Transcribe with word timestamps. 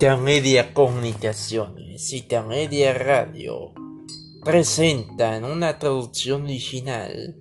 Intermedia 0.00 0.74
Comunicaciones 0.74 2.12
y 2.12 2.18
Intermedia 2.18 2.94
Radio 2.94 3.72
presentan 4.44 5.42
una 5.42 5.76
traducción 5.80 6.44
original 6.44 7.34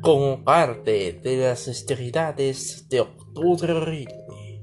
como 0.00 0.42
parte 0.44 1.20
de 1.22 1.36
las 1.36 1.68
esterilidades 1.68 2.88
de 2.88 3.00
Octubre 3.00 3.74
Horrible. 3.74 4.62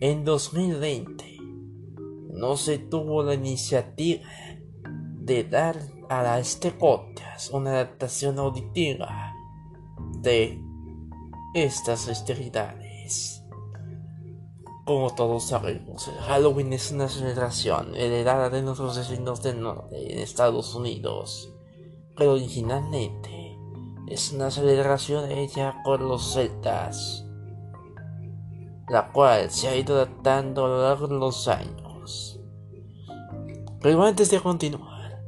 En 0.00 0.24
2020 0.24 1.24
no 2.32 2.56
se 2.56 2.78
tuvo 2.78 3.22
la 3.22 3.34
iniciativa 3.34 4.28
de 5.20 5.44
dar 5.44 5.80
a 6.08 6.24
las 6.24 6.56
podcast 6.56 7.54
una 7.54 7.70
adaptación 7.70 8.40
auditiva 8.40 9.36
de 10.20 10.60
estas 11.54 12.08
esterilidades. 12.08 13.37
Como 14.88 15.14
todos 15.14 15.44
sabemos, 15.44 16.08
el 16.08 16.14
Halloween 16.14 16.72
es 16.72 16.92
una 16.92 17.10
celebración 17.10 17.94
heredada 17.94 18.48
de 18.48 18.62
nuestros 18.62 18.96
vecinos 18.96 19.42
del 19.42 19.60
norte 19.60 20.14
en 20.14 20.18
Estados 20.18 20.74
Unidos, 20.74 21.52
pero 22.16 22.32
originalmente 22.32 23.54
es 24.06 24.32
una 24.32 24.50
celebración 24.50 25.30
hecha 25.30 25.82
por 25.84 26.00
los 26.00 26.32
celtas, 26.32 27.26
la 28.88 29.12
cual 29.12 29.50
se 29.50 29.68
ha 29.68 29.76
ido 29.76 29.94
adaptando 29.96 30.64
a 30.64 30.68
lo 30.68 30.82
largo 30.82 31.06
de 31.06 31.16
los 31.16 31.48
años. 31.48 32.40
Pero 33.82 34.02
antes 34.02 34.30
de 34.30 34.40
continuar, 34.40 35.22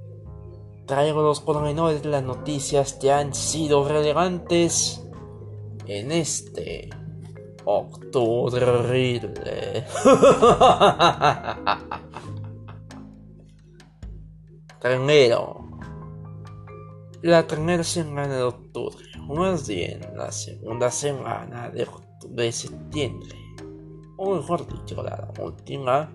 traigo 0.87 1.21
los 1.21 1.43
pormenores 1.43 2.03
de 2.03 2.09
las 2.09 2.23
noticias 2.23 2.95
que 2.95 3.13
han 3.13 3.35
sido 3.35 3.87
relevantes 3.87 5.07
en 5.85 6.13
este 6.13 6.89
Octubre. 7.65 8.65
Horrible. 8.71 9.85
Primero, 14.81 15.69
la 17.23 17.47
primera 17.47 17.85
semana 17.85 18.35
de 18.35 18.43
octubre, 18.45 19.05
o 19.29 19.35
más 19.35 19.69
bien 19.69 20.01
la 20.17 20.33
segunda 20.33 20.91
semana 20.91 21.69
de, 21.69 21.87
de 22.31 22.51
septiembre, 22.51 23.37
o 24.17 24.37
mejor 24.37 24.67
dicho, 24.67 25.03
la 25.03 25.31
última, 25.39 26.11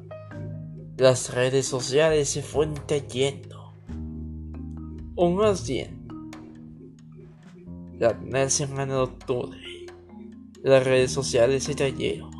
las 0.97 1.33
redes 1.33 1.67
sociales 1.67 2.29
se 2.29 2.41
fueron 2.41 2.75
cayendo. 2.87 3.73
O 5.15 5.29
más 5.29 5.67
bien, 5.67 6.07
la 7.99 8.17
primera 8.17 8.49
semana 8.49 8.95
de 8.95 8.99
octubre, 9.01 9.59
las 10.65 10.83
redes 10.83 11.11
sociales 11.11 11.63
se 11.63 11.75
cayeron. 11.75 12.31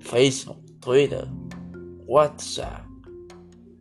Facebook, 0.00 0.64
Twitter, 0.80 1.28
WhatsApp. 2.06 2.86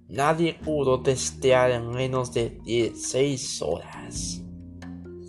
Nadie 0.09 0.55
pudo 0.55 1.02
testear 1.02 1.71
en 1.71 1.91
menos 1.91 2.33
de 2.33 2.59
16 2.66 3.61
horas. 3.61 4.43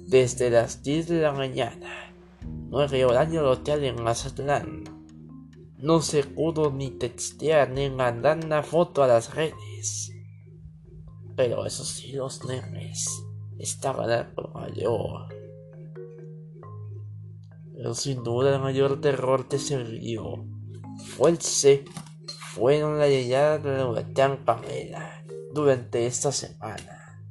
Desde 0.05 0.51
las 0.51 0.83
10 0.83 1.07
de 1.07 1.21
la 1.21 1.31
mañana, 1.31 2.13
9 2.71 3.05
horario 3.05 3.43
local 3.43 3.85
en 3.85 4.03
Mazatlán. 4.03 4.83
No 5.79 6.03
se 6.03 6.25
pudo 6.25 6.73
ni 6.73 6.91
testear 6.91 7.71
ni 7.71 7.89
mandar 7.89 8.45
una 8.45 8.65
foto 8.65 9.05
a 9.05 9.07
las 9.07 9.33
redes. 9.33 10.13
Pero 11.37 11.65
eso 11.65 11.85
sí, 11.85 12.11
los 12.13 12.45
memes 12.45 13.23
estaban 13.61 14.35
por 14.35 14.53
mayor. 14.53 15.36
Pero 17.77 17.95
sin 17.95 18.23
duda 18.23 18.55
el 18.55 18.63
mayor 18.63 19.01
terror 19.03 19.49
que 19.49 19.59
se 19.59 19.77
vivió 19.77 20.45
fue. 21.17 21.39
Fueron 22.55 22.99
la 22.99 23.07
llegada 23.07 23.59
de 23.59 23.77
la 23.77 23.87
huracán 23.87 24.47
Pamela 24.47 25.23
durante 25.53 26.07
esta 26.07 26.33
semana. 26.33 27.23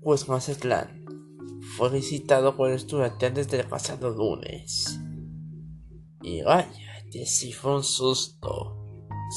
Pues 0.00 0.28
Mazatlán 0.28 1.04
fue 1.76 1.90
visitado 1.90 2.56
por 2.56 2.70
este 2.70 2.94
huracán 2.94 3.34
desde 3.34 3.58
el 3.58 3.66
pasado 3.66 4.10
lunes. 4.10 5.00
Y 6.22 6.42
vaya, 6.42 7.04
que 7.10 7.26
sí 7.26 7.52
fue 7.52 7.74
un 7.74 7.82
susto. 7.82 8.78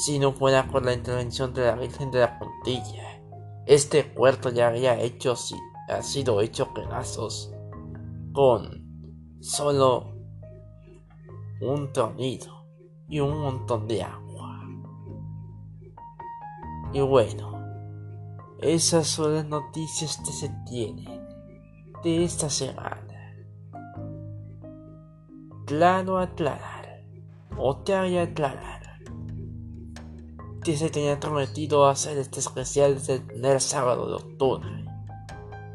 Si 0.04 0.20
no 0.20 0.32
fuera 0.32 0.70
por 0.70 0.84
la 0.84 0.92
intervención 0.92 1.52
de 1.52 1.62
la 1.62 1.74
Virgen 1.74 2.12
de 2.12 2.20
la 2.20 2.38
Puntilla, 2.38 3.20
este 3.66 4.04
puerto 4.04 4.50
ya 4.50 4.68
había 4.68 5.00
hecho, 5.00 5.34
ha 5.88 6.02
sido 6.02 6.40
hecho 6.40 6.72
pedazos 6.72 7.55
con 8.36 9.38
solo 9.40 10.12
un 11.62 11.90
tornillo 11.94 12.66
y 13.08 13.18
un 13.18 13.38
montón 13.40 13.88
de 13.88 14.02
agua. 14.02 14.60
Y 16.92 17.00
bueno, 17.00 17.58
esas 18.60 19.06
son 19.06 19.36
las 19.36 19.46
noticias 19.46 20.18
que 20.18 20.32
se 20.32 20.50
tienen 20.66 21.26
de 22.04 22.24
esta 22.24 22.50
semana. 22.50 23.34
Claro 25.64 26.18
aclarar, 26.18 27.06
o 27.56 27.78
te 27.78 27.94
a 27.94 28.22
aclarar, 28.22 29.00
que 30.62 30.76
se 30.76 30.90
tenía 30.90 31.18
prometido 31.18 31.86
hacer 31.86 32.18
este 32.18 32.40
especial 32.40 32.96
desde 32.96 33.24
el 33.32 33.60
sábado 33.62 34.08
de 34.08 34.14
octubre, 34.16 34.84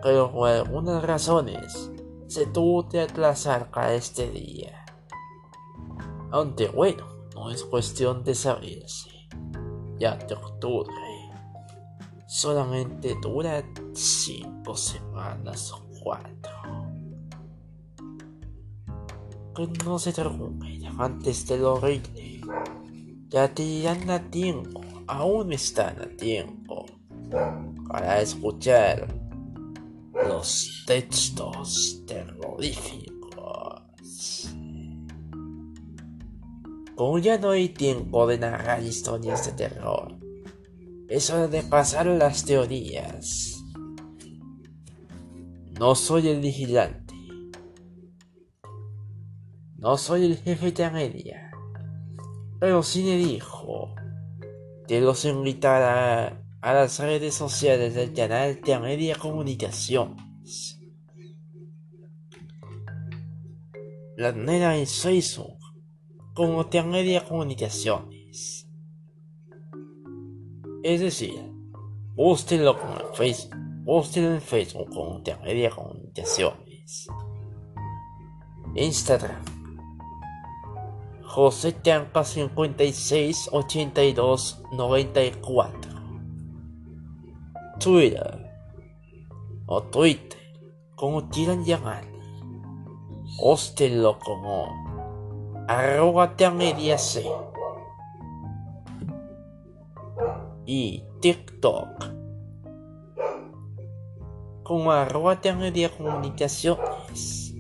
pero 0.04 0.32
por 0.32 0.48
algunas 0.48 1.04
razones 1.04 1.92
se 2.32 2.46
tuvo 2.46 2.88
que 2.88 3.02
atrasar 3.02 3.70
para 3.72 3.94
este 3.94 4.32
día. 4.32 4.86
Aunque 6.32 6.70
bueno, 6.70 7.06
no 7.36 7.52
es 7.52 7.62
cuestión 7.66 8.24
de 8.24 8.36
saberse. 8.36 9.10
Ya 10.00 10.16
de 10.16 10.36
octubre 10.36 10.96
solamente 12.28 13.18
dura 13.22 13.62
cinco 13.94 14.78
semanas 14.78 15.74
o 15.74 15.86
cuatro. 16.02 16.52
Pero 19.54 19.74
no 19.84 20.00
se 20.00 20.14
preocupen 20.14 20.86
antes 20.98 21.46
de 21.48 21.58
lo 21.58 21.74
horrible. 21.74 22.40
Ya 23.28 23.54
te 23.54 23.64
dirán 23.64 24.10
a 24.10 24.32
tiempo, 24.32 24.80
aún 25.06 25.52
están 25.52 26.02
a 26.02 26.08
tiempo 26.08 26.86
para 27.90 28.22
escuchar 28.22 29.21
los 30.28 30.84
textos 30.86 32.04
terroríficos. 32.06 33.12
Como 36.96 37.18
ya 37.20 37.38
no 37.38 37.52
hay 37.52 37.70
tiempo 37.70 38.28
de 38.28 38.38
narrar 38.38 38.84
historias 38.84 39.46
de 39.46 39.52
terror, 39.54 40.18
es 41.08 41.30
hora 41.30 41.48
de 41.48 41.64
pasar 41.64 42.06
las 42.08 42.46
teorías. 42.46 43.64
No 45.80 45.96
soy 45.96 46.28
el 46.28 46.42
vigilante. 46.42 47.16
No 49.78 49.98
soy 49.98 50.26
el 50.26 50.38
jefe 50.38 50.72
de 50.72 50.92
media. 50.92 51.52
Pero 52.60 52.84
sí 52.84 53.02
le 53.02 53.18
dijo 53.18 53.96
que 54.88 55.02
los 55.02 55.26
invitará 55.26 56.41
a 56.62 56.74
las 56.74 57.00
redes 57.00 57.34
sociales 57.34 57.96
del 57.96 58.14
canal 58.14 58.62
de 58.62 58.80
Media 58.80 59.16
Comunicaciones. 59.16 60.80
La 64.16 64.32
nena 64.32 64.78
en 64.78 64.86
Facebook 64.86 65.58
como 66.36 66.64
de 66.66 66.84
Media 66.84 67.26
Comunicaciones. 67.26 68.68
Es 70.84 71.02
decir, 71.02 71.52
búsquenlo 72.16 72.80
como 72.80 73.14
Facebook, 73.16 73.56
búsquenlo 73.84 74.36
en 74.36 74.42
Facebook 74.42 74.90
como 74.94 75.20
de 75.20 75.36
Media 75.38 75.72
Comunicaciones. 75.72 77.08
Instagram 78.76 79.44
José 81.24 81.72
Tanca 81.72 82.24
56 82.24 83.50
82 83.52 84.64
94 84.72 85.91
Twitter 87.82 88.48
o 89.66 89.82
Twitter, 89.82 90.38
como 90.96 91.30
quieran 91.30 91.66
llamar. 91.66 92.04
Hóstenlo 93.40 94.20
como 94.20 94.68
arroba 95.68 96.36
media 96.54 97.00
C. 97.00 97.26
Y 100.68 101.04
TikTok 101.22 102.22
como 104.64 104.92
arroba 104.92 105.40
media 105.58 105.90
comunicaciones. 105.90 107.56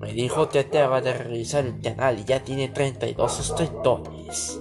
Me 0.00 0.12
dijo 0.12 0.48
que 0.48 0.60
acaba 0.60 1.00
de 1.00 1.12
revisar 1.12 1.66
el 1.66 1.80
canal 1.80 2.20
y 2.20 2.24
ya 2.24 2.44
tiene 2.44 2.68
32 2.68 3.32
suscriptores. 3.32 4.60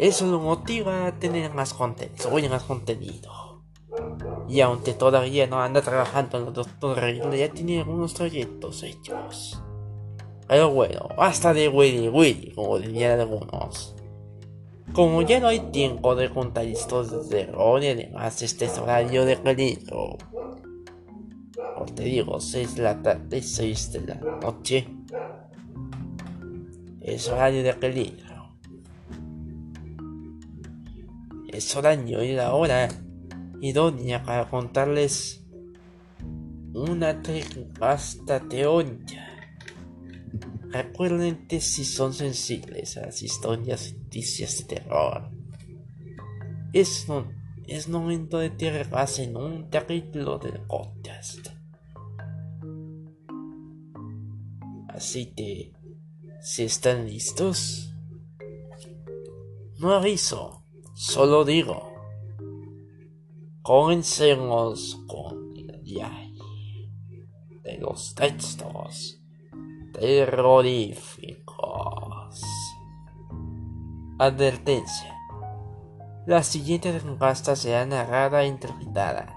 Eso 0.00 0.24
lo 0.30 0.40
motiva 0.40 1.06
a 1.06 1.12
tener 1.12 1.52
más 1.52 1.74
contenido, 1.74 2.16
subir 2.16 2.48
más 2.48 2.62
contenido. 2.62 3.60
Y 4.48 4.62
aunque 4.62 4.94
todavía 4.94 5.46
no 5.46 5.60
anda 5.60 5.82
trabajando 5.82 6.38
en 6.38 6.46
los 6.46 6.54
Doctor 6.54 6.98
ya 7.36 7.50
tiene 7.50 7.80
algunos 7.80 8.14
proyectos 8.14 8.82
hechos. 8.82 9.62
Pero 10.48 10.70
bueno, 10.70 11.06
basta 11.18 11.52
de 11.52 11.68
Willy 11.68 12.08
Willy, 12.08 12.50
como 12.54 12.78
dirían 12.78 13.20
algunos. 13.20 13.94
Como 14.94 15.20
ya 15.20 15.38
no 15.38 15.48
hay 15.48 15.60
tiempo 15.70 16.14
de 16.14 16.30
contar 16.30 16.64
historias 16.66 17.28
de 17.28 17.44
terror 17.44 17.82
y 17.84 17.88
además 17.88 18.40
este 18.40 18.64
es 18.64 18.78
horario 18.78 19.26
de 19.26 19.36
peligro. 19.36 20.16
Os 21.76 21.94
te 21.94 22.04
digo, 22.04 22.40
6 22.40 22.74
de 22.76 22.82
la 22.82 23.02
tarde, 23.02 23.42
6 23.42 23.92
de 23.92 24.00
la 24.00 24.14
noche. 24.14 24.88
Es 27.02 27.28
horario 27.28 27.62
de 27.62 27.74
peligro. 27.74 28.29
Es 31.52 31.74
horario 31.74 32.22
y 32.22 32.32
la 32.32 32.54
hora 32.54 32.88
idónea 33.60 34.22
para 34.22 34.48
contarles 34.48 35.44
una 36.72 37.20
hasta 37.80 38.48
teoría. 38.48 39.26
Recuerden 40.70 41.48
que 41.48 41.60
si 41.60 41.84
son 41.84 42.14
sensibles 42.14 42.96
a 42.96 43.06
las 43.06 43.22
historias 43.22 43.90
y 43.90 43.94
noticias 43.94 44.58
de 44.58 44.76
terror, 44.76 45.30
es, 46.72 47.08
no, 47.08 47.26
es 47.66 47.88
momento 47.88 48.38
de 48.38 48.50
tirarse 48.50 49.24
en 49.24 49.36
un 49.36 49.68
capítulo 49.68 50.38
del 50.38 50.60
podcast. 50.60 51.48
Así 54.88 55.32
que, 55.34 55.72
si 56.40 56.62
están 56.62 57.06
listos, 57.06 57.92
no 59.78 59.94
aviso, 59.94 60.59
solo 61.00 61.46
digo, 61.46 61.94
comencemos 63.62 65.02
con 65.06 65.56
el 65.56 65.80
viaje 65.80 66.34
de 67.62 67.78
los 67.78 68.14
textos 68.14 69.18
terroríficos. 69.94 72.42
Advertencia. 74.18 75.16
La 76.26 76.42
siguiente 76.42 76.90
encuesta 76.90 77.56
será 77.56 77.86
narrada 77.86 78.42
e 78.42 78.48
interpretada. 78.48 79.34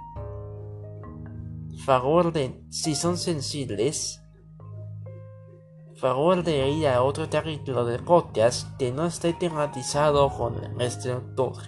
Favor 1.85 2.33
de, 2.33 2.61
si 2.71 2.93
son 2.93 3.17
sensibles, 3.17 4.21
favor 6.03 6.43
de 6.43 6.69
ir 6.69 6.85
a 6.89 7.01
otro 7.01 7.29
territorio 7.29 7.85
de 7.85 7.97
podcast 7.97 8.75
que 8.77 8.91
no 8.91 9.05
esté 9.05 9.31
tematizado 9.31 10.29
con 10.29 10.61
el 10.61 10.77
de 10.77 11.13
octubre. 11.13 11.65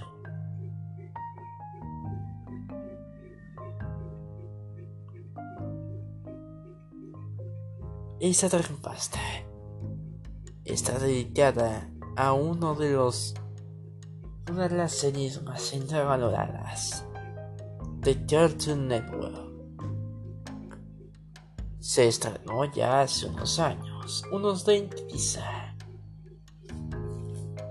Esta 8.20 8.50
pasta 8.82 9.20
está 10.66 11.00
dedicada 11.00 11.90
a 12.18 12.34
uno 12.34 12.76
de 12.76 12.92
los 12.92 13.36
una 14.52 14.68
de 14.68 14.76
las 14.76 14.92
series 14.92 15.42
más 15.44 15.74
valoradas 15.94 17.06
de 18.00 18.26
Cartoon 18.26 18.90
Network. 18.90 19.46
Se 21.80 22.10
estrenó 22.10 22.66
ya 22.74 23.00
hace 23.00 23.28
unos 23.28 23.60
años, 23.60 23.95
unos 24.32 24.66
20 24.66 25.08
quizá. 25.08 25.76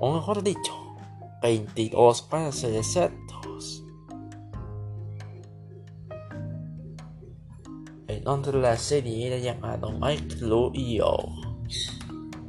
O 0.00 0.14
mejor 0.14 0.42
dicho, 0.42 0.72
22 1.42 2.22
para 2.22 2.52
ser 2.52 2.74
exactos. 2.74 3.24
donde 8.24 8.52
la 8.54 8.76
serie 8.76 9.26
era 9.26 9.38
llamado 9.38 9.92
Mike 9.92 10.36
Blue 10.36 10.70
y 10.72 10.96
Yo, 10.96 11.14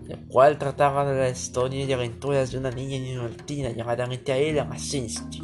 el 0.08 0.26
cual 0.28 0.58
trataba 0.58 1.06
de 1.06 1.20
la 1.20 1.30
historia 1.30 1.84
y 1.84 1.92
aventuras 1.92 2.52
de 2.52 2.58
una 2.58 2.72
niña 2.72 2.98
divertida 2.98 3.72
llamada 3.72 4.08
Michaela 4.08 4.64
Masinski, 4.64 5.42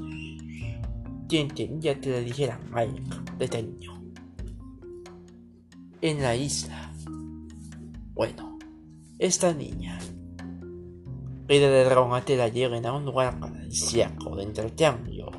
quien 1.27 1.49
quería 1.49 1.99
que 1.99 2.09
le 2.09 2.21
dijera 2.21 2.59
Mike 2.73 3.03
de 3.37 3.63
niño. 3.63 4.01
En 6.01 6.21
la 6.21 6.35
isla, 6.35 6.90
bueno, 8.21 8.59
esta 9.17 9.51
niña 9.51 9.97
pide 11.47 11.71
de 11.71 12.23
que 12.23 12.37
la 12.37 12.49
lleguen 12.49 12.85
a 12.85 12.93
un 12.93 13.03
lugar 13.03 13.39
paradisíaco 13.39 14.35
de 14.35 14.43
intercambio. 14.43 15.31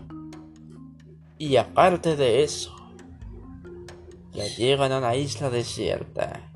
Y 1.38 1.58
aparte 1.58 2.17
de 2.17 2.43
eso, 2.43 2.75
ya 4.32 4.49
llegan 4.56 4.90
a 4.90 4.99
la 4.99 5.14
isla 5.14 5.49
desierta, 5.49 6.52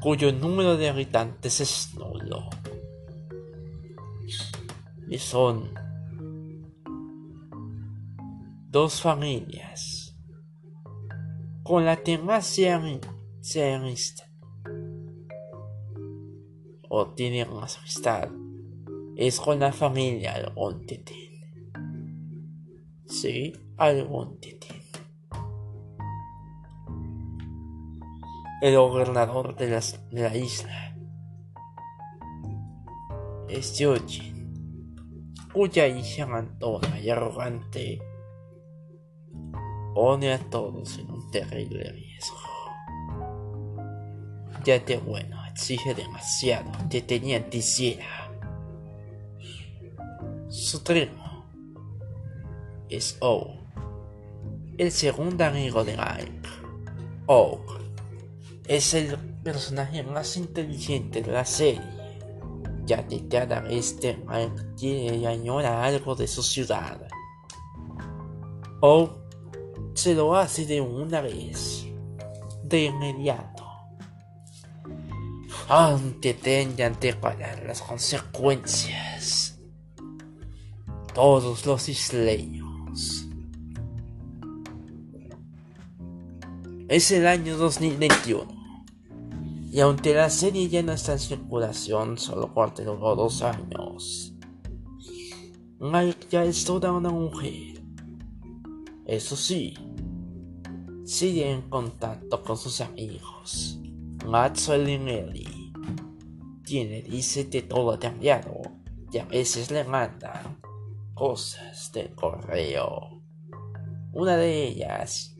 cuyo 0.00 0.30
número 0.30 0.76
de 0.76 0.88
habitantes 0.88 1.60
es 1.60 1.92
nulo. 1.96 2.48
Y 5.08 5.18
son 5.18 5.74
dos 8.68 9.00
familias 9.00 10.16
con 11.64 11.84
la 11.84 11.96
que 12.04 12.18
más 12.18 12.46
se, 12.46 12.70
o 16.90 17.06
tienen 17.14 17.54
más 17.54 17.78
amistad 17.78 18.28
es 19.16 19.40
con 19.40 19.58
la 19.60 19.72
familia 19.72 20.34
Algontetín. 20.34 21.72
Sí, 23.06 23.54
Algontetín. 23.78 24.80
el 28.60 28.76
gobernador 28.76 29.56
de, 29.56 29.80
la 30.10 30.36
isla 30.36 30.94
es 33.48 33.78
Yojin, 33.78 35.34
cuya 35.52 35.86
hija 35.86 36.26
mantona 36.26 37.00
y 37.00 37.08
arrogante 37.08 38.02
pone 39.94 40.34
a 40.34 40.38
todos 40.50 40.98
en 40.98 41.10
un 41.10 41.30
terrible 41.30 41.90
riesgo. 41.90 42.36
Ya 44.62 44.84
que 44.84 44.98
bueno, 44.98 45.39
exige 45.52 45.94
demasiado 45.94 46.70
que 46.88 47.02
tenía. 47.02 47.46
Su 50.48 50.82
primo 50.82 51.44
es 52.88 53.16
O, 53.20 53.54
el 54.78 54.90
segundo 54.90 55.44
amigo 55.44 55.84
de 55.84 55.92
Ike. 55.92 56.48
Oak 57.26 57.80
es 58.66 58.94
el 58.94 59.16
personaje 59.44 60.02
más 60.02 60.36
inteligente 60.36 61.22
de 61.22 61.30
la 61.30 61.44
serie, 61.44 61.82
ya 62.84 63.06
que 63.06 63.28
cada 63.28 63.60
vez 63.60 63.92
que 63.94 64.18
quiere 64.76 65.16
y 65.16 65.26
añora 65.26 65.84
algo 65.84 66.16
de 66.16 66.26
su 66.26 66.42
ciudad. 66.42 67.06
O 68.80 69.10
se 69.94 70.14
lo 70.14 70.34
hace 70.34 70.66
de 70.66 70.80
una 70.80 71.20
vez, 71.20 71.86
de 72.64 72.86
inmediato, 72.86 73.59
aunque 75.72 76.34
tengan 76.34 76.96
que 76.96 77.14
pagar 77.14 77.62
las 77.64 77.80
consecuencias. 77.80 79.60
Todos 81.14 81.64
los 81.64 81.88
isleños. 81.88 83.28
Es 86.88 87.12
el 87.12 87.24
año 87.24 87.56
2021 87.56 88.48
y 89.70 89.78
aunque 89.78 90.12
la 90.12 90.28
serie 90.28 90.68
ya 90.68 90.82
no 90.82 90.90
está 90.90 91.12
en 91.12 91.20
circulación, 91.20 92.18
solo 92.18 92.52
por 92.52 92.74
dos 92.74 93.42
años. 93.42 94.34
Mike 95.78 96.26
ya 96.30 96.44
es 96.44 96.64
toda 96.64 96.90
una 96.90 97.10
mujer. 97.10 97.80
Eso 99.06 99.36
sí, 99.36 99.74
sigue 101.04 101.48
en 101.48 101.62
contacto 101.62 102.42
con 102.42 102.56
sus 102.56 102.80
amigos. 102.80 103.78
Maxwell 104.26 104.88
y 104.88 104.98
Nelly. 104.98 105.59
Tiene 106.70 107.02
dice 107.02 107.50
que 107.50 107.62
todo 107.62 107.90
ha 107.90 107.98
cambiado 107.98 108.60
y 109.10 109.18
a 109.18 109.24
veces 109.24 109.72
le 109.72 109.82
mandan 109.82 110.60
cosas 111.14 111.90
de 111.92 112.12
correo. 112.14 113.20
Una 114.12 114.36
de 114.36 114.68
ellas 114.68 115.34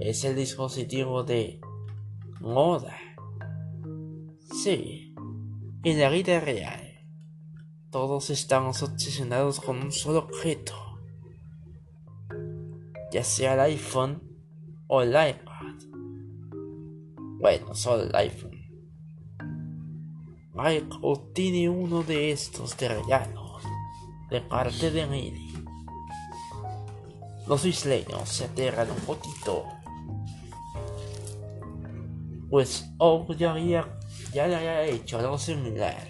es 0.00 0.24
el 0.24 0.34
dispositivo 0.34 1.22
de 1.22 1.60
moda 2.40 2.98
Sí, 4.50 5.14
en 5.84 6.00
la 6.00 6.08
vida 6.08 6.40
real, 6.40 7.06
todos 7.92 8.28
estamos 8.30 8.82
obsesionados 8.82 9.60
con 9.60 9.80
un 9.80 9.92
solo 9.92 10.18
objeto, 10.18 10.74
ya 13.12 13.22
sea 13.22 13.54
el 13.54 13.60
iPhone 13.60 14.20
o 14.88 15.02
el 15.02 15.10
iPad. 15.10 15.76
Bueno, 17.38 17.76
solo 17.76 18.02
el 18.02 18.16
iPhone. 18.16 18.47
Mike 20.58 20.96
obtiene 21.02 21.68
uno 21.68 22.02
de 22.02 22.32
estos 22.32 22.76
de 22.76 22.88
regalo 22.88 23.58
de 24.28 24.40
parte 24.40 24.90
de 24.90 25.06
Millie. 25.06 25.54
los 27.46 27.64
isleños 27.64 28.28
se 28.28 28.46
aterran 28.46 28.90
un 28.90 29.00
poquito. 29.06 29.64
Pues 32.50 32.90
Og 32.98 33.36
ya, 33.36 33.52
había, 33.52 33.86
le 34.34 34.40
había 34.56 34.82
hecho 34.82 35.20
algo 35.20 35.38
similar. 35.38 36.08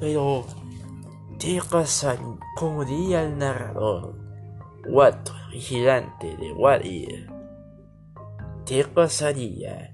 Pero, 0.00 0.44
¿qué 1.38 1.62
pasaría, 1.70 2.38
como 2.56 2.84
diría 2.84 3.22
el 3.22 3.38
narrador, 3.38 4.18
Wato, 4.88 5.32
vigilante 5.52 6.36
de 6.36 6.52
Warir? 6.54 7.30
¿Qué 8.66 8.84
pasaría 8.84 9.92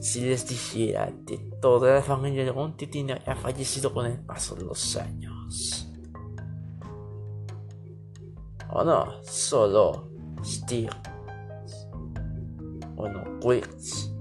si 0.00 0.20
les 0.20 0.46
dijera 0.46 1.10
que 1.26 1.53
toda 1.64 1.94
la 1.94 2.02
familia 2.02 2.44
de 2.44 2.50
Gontitín 2.50 3.12
ha 3.12 3.36
fallecido 3.36 3.90
con 3.94 4.04
el 4.04 4.20
paso 4.20 4.54
de 4.54 4.64
los 4.64 4.96
años? 4.96 5.90
O 8.68 8.84
no, 8.84 9.22
solo 9.22 10.10
Steve. 10.44 10.90
Bueno, 12.94 13.40
Quilts. 13.40 14.14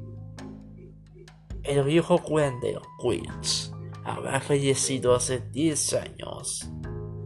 El 1.64 1.84
viejo 1.84 2.18
curandero 2.20 2.82
Quilts 3.02 3.74
habrá 4.06 4.40
fallecido 4.40 5.14
hace 5.14 5.42
10 5.42 5.94
años. 5.96 6.72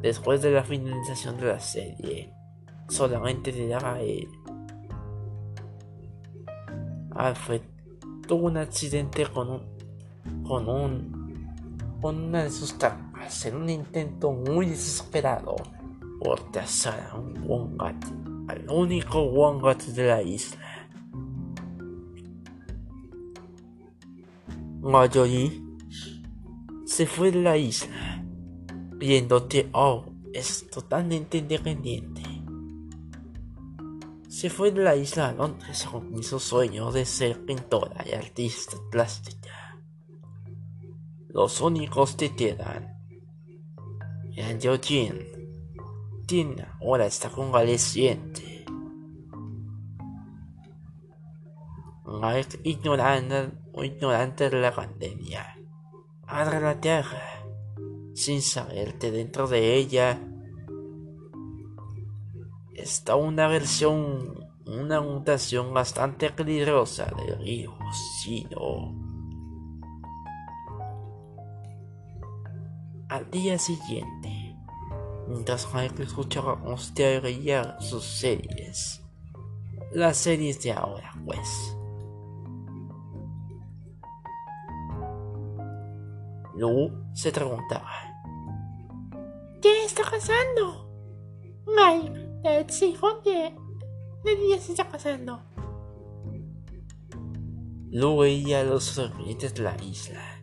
Después 0.02 0.42
de 0.42 0.50
la 0.50 0.64
finalización 0.64 1.38
de 1.38 1.46
la 1.46 1.60
serie, 1.60 2.34
solamente 2.90 3.52
le 3.52 3.68
daba 3.68 4.02
él. 4.02 4.28
Alfred 7.12 7.62
tuvo 8.28 8.48
un 8.48 8.58
accidente 8.58 9.24
con 9.28 9.52
un. 9.52 9.77
Con 10.44 10.68
un. 10.70 11.18
con 12.02 12.24
una 12.26 12.44
de 12.44 12.52
sus 12.52 12.78
trampas 12.78 13.46
en 13.46 13.56
un 13.56 13.70
intento 13.70 14.32
muy 14.32 14.68
desesperado 14.68 15.56
por 16.20 16.52
cazar 16.52 17.10
a 17.12 17.16
un 17.18 17.44
Wongat, 17.48 18.06
al 18.48 18.70
único 18.70 19.24
Wongat 19.24 19.84
de 19.84 20.08
la 20.08 20.22
isla. 20.22 20.90
Marjorie 24.82 25.64
se 26.86 27.06
fue 27.06 27.32
de 27.32 27.42
la 27.42 27.58
isla, 27.58 28.24
viendo 28.96 29.48
que 29.48 29.70
O 29.74 30.06
es 30.34 30.68
totalmente 30.70 31.38
independiente. 31.38 32.22
Se 34.30 34.50
fue 34.50 34.72
de 34.72 34.84
la 34.84 34.96
isla 34.96 35.30
a 35.30 35.34
Londres 35.34 35.88
con 35.92 36.24
su 36.24 36.40
sueño 36.40 36.92
de 36.92 37.06
ser 37.06 37.44
pintora 37.44 38.06
y 38.08 38.14
artista 38.14 38.78
plástica. 38.90 39.57
Los 41.30 41.62
únicos 41.62 42.16
que 42.16 42.36
quedan 42.36 42.98
eran 44.36 44.60
Eugene, 44.62 45.26
Tina 46.26 46.78
ahora 46.82 47.06
está 47.06 47.30
convaleciente. 47.30 48.66
Ignorante, 52.64 53.52
ignorante 53.84 54.50
de 54.50 54.62
la 54.62 54.74
pandemia. 54.74 55.58
Abre 56.26 56.62
la 56.62 56.80
tierra 56.80 57.22
sin 58.14 58.42
saber 58.42 58.98
que 58.98 59.12
dentro 59.12 59.48
de 59.48 59.76
ella 59.76 60.20
está 62.74 63.16
una 63.16 63.48
versión, 63.48 64.48
una 64.66 65.02
mutación 65.02 65.74
bastante 65.74 66.30
peligrosa 66.32 67.12
del 67.16 67.38
virus 67.40 67.98
chino. 68.24 69.07
Al 73.28 73.32
día 73.32 73.60
siguiente, 73.60 74.56
mientras 75.28 75.68
Michael 75.74 76.04
escuchaba 76.04 76.54
a 76.54 77.82
sus 77.82 78.06
series, 78.06 79.04
las 79.92 80.16
series 80.16 80.64
de 80.64 80.72
ahora, 80.72 81.12
pues. 81.26 81.76
Lu 86.56 86.90
se 87.14 87.34
preguntaba: 87.34 87.92
¿Qué 89.62 89.84
está 89.84 90.04
pasando? 90.04 90.90
Mike, 91.66 92.66
Sí, 92.70 92.96
¿qué 93.26 93.54
día 94.38 94.58
se 94.58 94.72
está 94.72 94.88
pasando? 94.88 95.42
Luego 97.92 98.20
veía 98.20 98.64
los 98.64 98.86
serpientes 98.86 99.54
de 99.54 99.64
la 99.64 99.76
isla. 99.84 100.37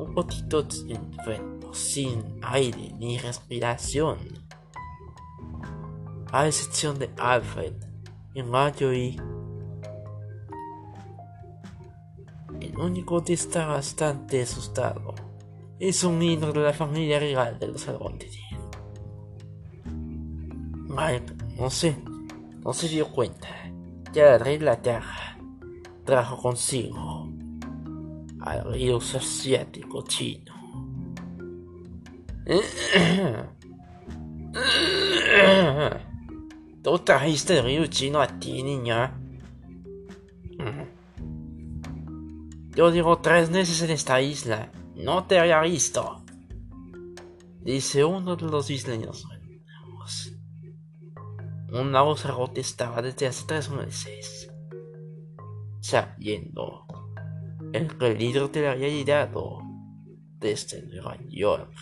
Un 0.00 0.14
poquito 0.14 0.66
enfermo, 0.88 1.74
sin 1.74 2.38
aire 2.42 2.94
ni 2.98 3.18
respiración. 3.18 4.18
A 6.32 6.46
excepción 6.46 6.98
de 6.98 7.10
Alfred 7.18 7.74
y 8.34 8.42
Marjorie. 8.42 9.16
El 12.60 12.76
único 12.78 13.22
que 13.24 13.34
está 13.34 13.66
bastante 13.66 14.42
asustado 14.42 15.14
es 15.78 16.04
un 16.04 16.18
miembro 16.18 16.52
de 16.52 16.60
la 16.60 16.72
familia 16.72 17.18
real 17.18 17.58
de 17.58 17.68
los 17.68 17.88
Algontes. 17.88 18.38
Mike, 19.84 21.34
no 21.56 21.70
sé, 21.70 21.96
no 22.64 22.72
se 22.72 22.88
dio 22.88 23.10
cuenta 23.12 23.48
de 24.12 24.58
la 24.58 24.82
tierra 24.82 25.38
trajo 26.04 26.36
consigo 26.38 27.19
al 28.42 28.72
virus 28.72 29.14
asiático 29.14 30.04
chino. 30.06 30.54
¿Tú 36.82 36.98
trajiste 37.00 37.58
el 37.58 37.66
virus 37.66 37.90
chino 37.90 38.20
a 38.20 38.26
ti, 38.26 38.62
niña? 38.62 39.16
Yo 42.74 42.90
digo 42.90 43.18
tres 43.18 43.50
meses 43.50 43.82
en 43.82 43.90
esta 43.90 44.20
isla 44.20 44.70
no 45.04 45.24
te 45.24 45.38
había 45.38 45.60
visto. 45.62 46.22
Dice 47.62 48.04
uno 48.04 48.36
de 48.36 48.46
los 48.46 48.70
isleños. 48.70 49.26
Una 51.72 52.02
voz 52.02 52.26
estaba 52.56 53.00
desde 53.00 53.28
hace 53.28 53.46
tres 53.46 53.70
meses. 53.70 54.50
Sabiendo 55.80 56.86
el 57.72 57.86
peligro 57.96 58.50
te 58.50 58.66
había 58.68 58.88
llegado 58.88 59.60
desde 60.38 60.82
Nueva 60.86 61.16
York. 61.28 61.72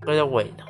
Pero 0.00 0.28
bueno, 0.28 0.64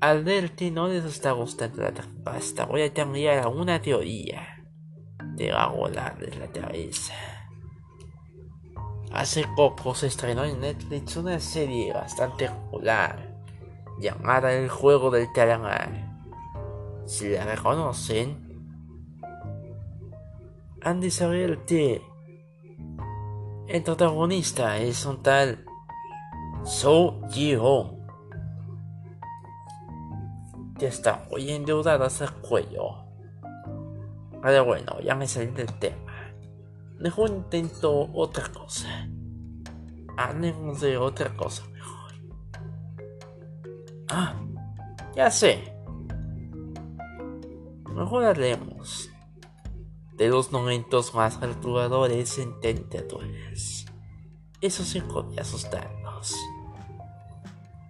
al 0.00 0.22
ver 0.22 0.52
que 0.54 0.70
no 0.70 0.88
les 0.88 1.04
está 1.04 1.32
gustando 1.32 1.82
la 1.82 1.92
pasta, 2.22 2.66
voy 2.66 2.82
a 2.82 2.92
cambiar 2.92 3.44
a 3.44 3.48
una 3.48 3.80
teoría 3.80 4.54
te 5.36 5.52
va 5.52 5.64
a 5.64 6.14
de 6.14 6.36
la 6.36 6.46
cabeza. 6.48 7.14
Hace 9.12 9.44
poco 9.56 9.94
se 9.94 10.08
estrenó 10.08 10.44
en 10.44 10.60
Netflix 10.60 11.16
una 11.16 11.38
serie 11.38 11.92
bastante 11.92 12.48
popular 12.48 13.34
llamada 14.00 14.52
El 14.52 14.68
juego 14.68 15.10
del 15.10 15.30
calamar. 15.32 15.90
Si 17.06 17.28
la 17.28 17.44
reconocen, 17.44 18.43
saber 21.10 21.64
que 21.64 22.02
el 23.68 23.82
protagonista 23.82 24.76
es 24.78 25.06
un 25.06 25.22
tal 25.22 25.64
So 26.64 27.20
Ji-hong 27.30 27.98
que 30.78 30.86
está 30.86 31.24
muy 31.30 31.50
endeudado 31.50 32.04
hasta 32.04 32.24
el 32.24 32.32
cuello 32.32 33.04
pero 34.44 34.62
bueno, 34.66 35.00
ya 35.00 35.14
me 35.14 35.26
salí 35.26 35.46
del 35.52 35.72
tema. 35.78 36.12
Mejor 36.98 37.30
intento 37.30 38.10
otra 38.12 38.46
cosa. 38.52 39.08
Hablemos 40.18 40.82
de 40.82 40.98
otra 40.98 41.34
cosa 41.34 41.66
mejor. 41.68 42.12
Ah, 44.10 44.34
ya 45.16 45.30
sé. 45.30 45.74
Mejor 47.94 48.24
hablemos 48.24 49.10
de 50.16 50.28
los 50.28 50.52
momentos 50.52 51.14
más 51.14 51.36
perturbadores 51.36 52.38
en 52.38 52.60
tentadores. 52.60 53.86
Eso 54.60 54.84
sí 54.84 55.00
podría 55.00 55.42
asustarnos. 55.42 56.34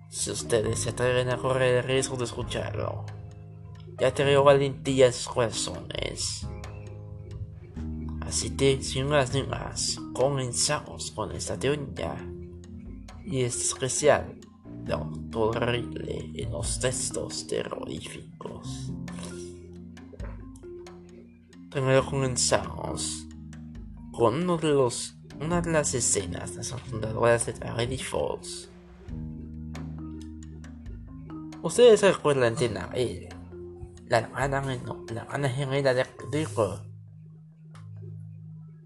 Si 0.09 0.31
ustedes 0.31 0.79
se 0.79 0.91
atreven 0.91 1.31
a 1.31 1.37
correr 1.37 1.77
el 1.79 1.85
riesgo 1.85 2.17
de 2.17 2.25
escucharlo, 2.25 3.05
ya 3.99 4.13
te 4.13 4.25
veo 4.25 4.43
valentía 4.43 5.07
en 5.07 5.13
sus 5.13 5.29
corazones. 5.29 6.47
Así 8.21 8.57
que, 8.57 8.83
sin 8.83 9.09
más 9.09 9.35
ni 9.35 9.43
más, 9.43 10.01
comenzamos 10.15 11.11
con 11.11 11.33
esta 11.33 11.59
teoría 11.59 12.17
y 13.25 13.43
es 13.43 13.57
especial 13.57 14.39
de 14.85 14.95
horrible 15.35 16.31
en 16.35 16.51
los 16.51 16.81
textos 16.81 17.47
terroríficos. 17.47 18.93
Primero 21.75 22.07
comenzamos 22.07 23.27
con 24.13 24.45
uno 24.45 24.57
de 24.59 24.69
los 24.69 25.17
una 25.41 25.61
de 25.61 25.73
las 25.73 25.93
escenas 25.93 26.53
de 26.53 26.59
las 26.59 26.81
fundadoras 26.83 27.47
de 27.47 27.53
Gravity 27.55 27.99
Falls. 27.99 28.71
Ustedes 31.63 32.03
recuerdan 32.03 32.55
de 32.55 32.69
Nael, 32.69 33.29
la 34.07 34.19
hermana, 34.19 34.63
la 35.13 35.23
hermana 35.23 35.49
gemela 35.49 35.95
de 35.95 36.07
Rico, 36.31 36.81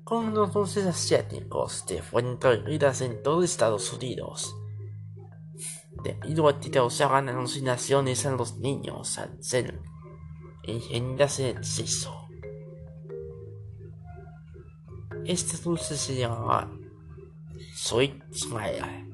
con 0.03 0.33
los 0.33 0.55
dulces 0.55 0.87
asiáticos 0.87 1.85
de 1.85 2.01
fueron 2.01 2.39
prohibidas 2.39 3.03
en 3.03 3.23
todo 3.23 3.43
Estados 3.43 3.93
Unidos, 3.93 4.57
debido 6.03 6.49
a 6.49 6.59
que 6.59 6.71
causaban 6.71 7.29
alucinaciones 7.29 8.25
a 8.25 8.31
los 8.31 8.57
niños 8.57 9.19
al 9.19 9.45
ser 9.45 9.79
ingenidas 10.63 11.39
en 11.41 11.59
exceso. 11.59 12.28
Este 15.29 15.59
dulce 15.59 15.95
se 15.95 16.17
llamaba 16.17 16.71
Sweet 17.75 18.33
Smile. 18.33 19.07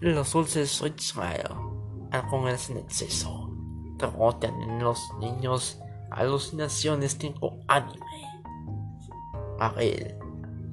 Los 0.00 0.32
dulces 0.32 0.68
Sweet 0.68 0.98
Smile, 0.98 1.44
al 2.10 2.26
comerse 2.26 2.72
en 2.72 2.78
exceso, 2.78 3.52
provocan 3.96 4.60
en 4.62 4.82
los 4.82 5.00
niños 5.20 5.78
alucinaciones 6.10 7.16
tipo 7.16 7.56
anime. 7.68 8.00
A 9.60 9.72
él, 9.78 10.18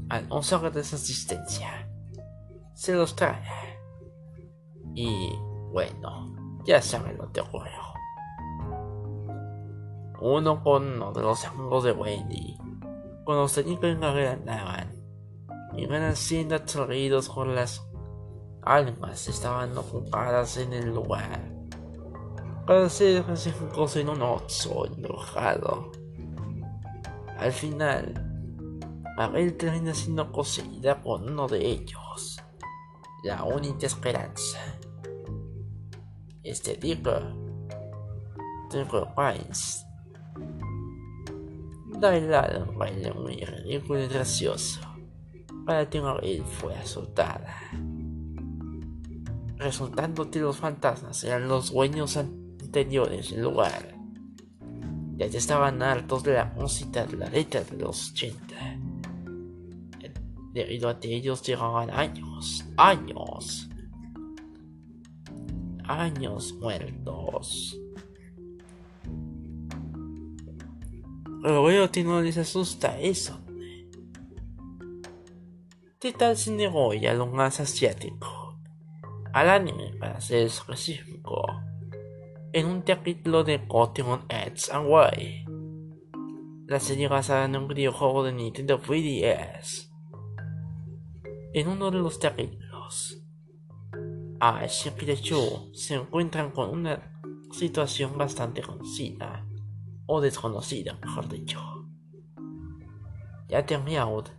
al 0.10 0.28
no 0.30 0.42
saber 0.42 0.74
de 0.74 0.84
su 0.84 0.96
existencia, 0.96 1.88
se 2.74 2.96
los 2.96 3.16
trae. 3.16 3.78
Y 4.96 5.30
bueno, 5.72 6.36
ya 6.66 6.82
saben 6.82 7.18
lo 7.18 7.32
que 7.32 7.42
ocurrió. 7.42 7.93
Uno 10.26 10.64
con 10.64 10.88
uno 10.88 11.12
de 11.12 11.22
los 11.22 11.44
amigos 11.44 11.84
de 11.84 11.92
Wendy, 11.92 12.58
cuando 13.26 13.42
los 13.42 13.52
técnicos 13.52 13.90
en 13.90 14.00
carrera 14.00 14.32
andaban, 14.32 14.90
iban 15.76 16.16
siendo 16.16 16.56
absorbidos 16.56 17.28
por 17.28 17.48
las 17.48 17.86
almas 18.62 19.28
estaban 19.28 19.78
ocupadas 19.78 20.56
en 20.56 20.72
el 20.72 20.94
lugar. 20.94 21.42
Para 22.66 22.88
ser 22.88 23.26
recíprocos 23.26 23.98
en 23.98 24.08
un 24.08 24.22
oso 24.22 24.86
enojado. 24.86 25.92
Al 27.38 27.52
final, 27.52 28.14
Abel 29.18 29.58
termina 29.58 29.94
siendo 29.94 30.32
poseída 30.32 31.02
por 31.02 31.22
uno 31.22 31.50
de 31.50 31.68
ellos, 31.68 32.42
la 33.26 33.44
única 33.44 33.88
esperanza. 33.88 34.58
Este 36.44 36.78
Digger, 36.78 37.26
Digger 38.72 39.08
Pines, 39.18 39.83
lado 42.12 42.66
un 42.70 42.78
baile 42.78 43.14
muy 43.14 43.38
ridículo 43.38 44.04
y 44.04 44.08
gracioso. 44.08 44.82
Para 45.66 45.90
que 45.90 46.00
Abel 46.00 46.44
fue 46.44 46.76
azotada. 46.76 47.56
Resultando 49.58 50.30
que 50.30 50.40
los 50.40 50.58
fantasmas 50.58 51.24
eran 51.24 51.48
los 51.48 51.72
dueños 51.72 52.18
anteriores 52.18 53.32
del 53.32 53.44
lugar, 53.44 53.96
ya 55.16 55.30
que 55.30 55.38
estaban 55.38 55.82
hartos 55.82 56.24
de 56.24 56.34
la 56.34 56.46
música 56.46 57.06
de 57.06 57.16
la 57.16 57.30
década 57.30 57.64
de 57.72 57.78
los 57.78 58.12
80, 58.12 58.56
debido 60.52 60.90
a 60.90 61.00
que 61.00 61.16
ellos 61.16 61.42
llevaban 61.44 61.90
años, 61.92 62.66
años, 62.76 63.70
años 65.86 66.54
muertos. 66.60 67.80
Que 71.92 72.04
no 72.04 72.22
les 72.22 72.38
asusta 72.38 73.00
eso. 73.00 73.40
¿Qué 76.00 76.14
tal 76.14 76.38
si 76.38 76.52
negó 76.52 76.94
ya 76.94 77.14
lo 77.14 77.28
más 77.28 77.60
asiático? 77.60 78.44
al 79.34 79.50
anime, 79.50 79.96
para 80.00 80.22
ser 80.22 80.46
específico, 80.46 81.44
en 82.54 82.68
un 82.68 82.82
capítulo 82.84 83.44
de 83.44 83.58
Pokemon 83.58 84.26
X 84.30 84.70
and 84.72 84.88
Y. 84.88 85.46
La 86.68 86.80
serie 86.80 87.08
basada 87.08 87.46
en 87.46 87.56
un 87.56 87.68
videojuego 87.68 88.24
de 88.24 88.32
Nintendo 88.32 88.80
3DS. 88.80 89.90
En 91.54 91.68
uno 91.68 91.90
de 91.90 91.98
los 91.98 92.20
capítulos, 92.20 93.24
Ash 94.40 94.88
y 94.88 94.92
Pikachu 94.92 95.72
se 95.74 95.96
encuentran 95.96 96.52
con 96.52 96.70
una 96.70 97.20
situación 97.52 98.16
bastante 98.16 98.62
conocida, 98.62 99.48
o 100.06 100.22
desconocida, 100.22 100.98
mejor 101.02 101.28
dicho. 101.30 101.60
Ya 103.48 103.66
que 103.66 103.78
Meowth 103.78 104.30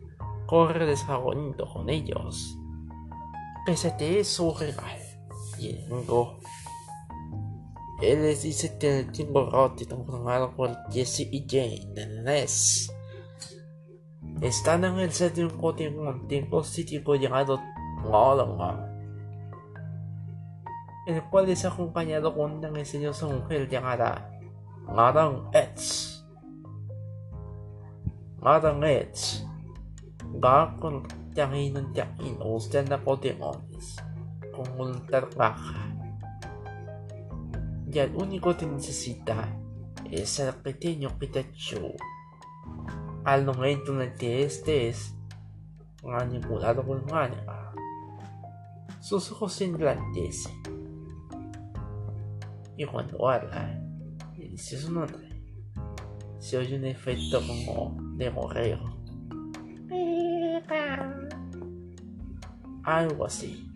corre 0.46 0.86
desfavorido 0.86 1.66
con 1.72 1.88
ellos 1.88 2.58
Pese 3.64 3.88
a 3.88 3.96
que 3.96 4.20
es 4.20 4.28
su 4.28 4.54
rival. 4.54 4.98
Yengo. 5.58 6.38
Él 8.02 8.22
les 8.22 8.42
dice 8.42 8.76
que 8.78 9.00
el 9.00 9.12
tiempo 9.12 9.48
roto 9.48 9.82
está 9.82 9.96
formado 9.96 10.54
por 10.54 10.76
Jesse 10.92 11.20
y 11.20 11.46
Jane 11.48 11.94
de 11.94 12.22
NES. 12.22 12.92
Están 14.42 14.84
en 14.84 14.98
el 14.98 15.12
set 15.12 15.34
de 15.34 15.46
un 15.46 15.52
Pokémon 15.52 16.28
tiempo 16.28 16.62
psíquico 16.62 17.14
llamado 17.14 17.58
Molonga, 18.02 18.92
el 21.06 21.22
cual 21.30 21.48
es 21.48 21.64
acompañado 21.64 22.34
con 22.34 22.52
una 22.52 22.70
misteriosa 22.70 23.26
mujer 23.26 23.66
llamada 23.70 24.33
Madame 24.86 25.42
Edge. 25.52 26.22
Madame 28.40 29.00
Edge 29.00 29.44
va 30.42 30.76
con 30.78 31.02
camino 31.34 31.80
en 31.80 31.92
camino 31.92 32.44
buscando 32.44 33.02
Pokémones 33.02 33.96
con 34.54 34.76
voluntad 34.76 35.24
baja. 35.36 35.90
Y 37.90 37.98
el 37.98 38.14
único 38.14 38.56
que 38.56 38.66
necesita 38.66 39.48
es 40.10 40.38
el 40.38 40.54
pequeño 40.54 41.10
Pikachu. 41.18 41.94
Al 43.24 43.44
momento 43.44 43.92
en 43.94 44.02
el 44.02 44.14
que 44.14 44.44
este 44.44 44.88
es 44.88 45.14
manipulado 46.02 46.84
por 46.84 47.10
Mana, 47.10 47.72
sus 49.00 49.32
ojos 49.32 49.52
se 49.54 49.64
engrandecen. 49.64 50.62
Y 52.76 52.84
cuando 52.84 53.28
habla 53.28 53.80
y 53.80 53.83
dice 54.54 54.78
su 54.78 54.92
nombre, 54.92 55.28
se 56.38 56.56
oye 56.56 56.76
un 56.76 56.84
efecto 56.84 57.40
como 57.44 57.96
de 58.16 58.30
gorreo 58.30 58.94
algo 62.84 63.26
así, 63.26 63.68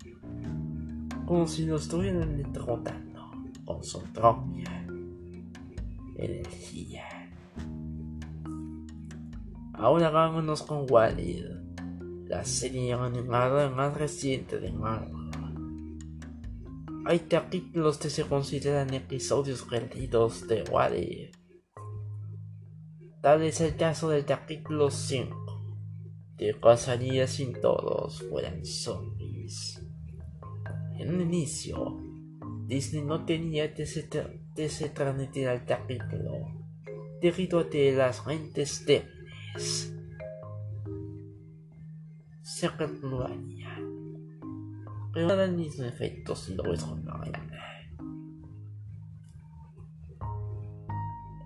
como 1.27 1.49
si 1.49 1.67
lo 1.67 1.77
estuvieran 1.77 2.31
electrocutando 2.31 3.29
con 3.65 3.83
su 3.83 4.01
propia 4.13 4.87
energía. 6.15 7.05
Ahora 9.73 10.11
vámonos 10.11 10.63
con 10.63 10.87
Walid, 10.89 11.45
la 12.27 12.45
serie 12.45 12.93
animada 12.93 13.69
más 13.69 13.97
reciente 13.97 14.61
de 14.61 14.71
Marvel. 14.71 15.28
Hay 17.09 17.21
capítulos 17.21 17.97
que 17.97 18.11
se 18.11 18.25
consideran 18.25 18.93
episodios 18.93 19.63
perdidos 19.63 20.47
de 20.47 20.63
Walid. 20.65 21.31
Tal 23.23 23.43
es 23.45 23.63
el 23.63 23.77
caso 23.77 24.11
del 24.11 24.27
capítulo 24.27 24.91
5 24.91 25.35
¿Qué 26.37 26.53
pasaría 26.53 27.27
si 27.27 27.51
todos 27.55 28.23
fueran 28.29 28.63
zombies? 28.63 29.83
En 30.99 31.15
un 31.15 31.23
inicio, 31.23 31.99
Disney 32.67 33.03
no 33.03 33.25
tenía 33.25 33.73
que 33.73 33.87
se, 33.87 34.03
transmitir 34.91 35.49
al 35.49 35.65
capítulo 35.65 36.69
debido 37.23 37.61
a 37.61 37.71
que 37.71 37.91
las 37.93 38.27
mentes 38.27 38.85
débiles 38.85 39.95
se 42.43 42.69
recuperarían. 42.69 43.98
Pero 45.19 45.35
era 45.35 45.47
el 45.47 45.57
mismo 45.57 45.85
efecto 45.85 46.37
si 46.37 46.55
lo 46.55 46.63
mañana. 46.63 47.59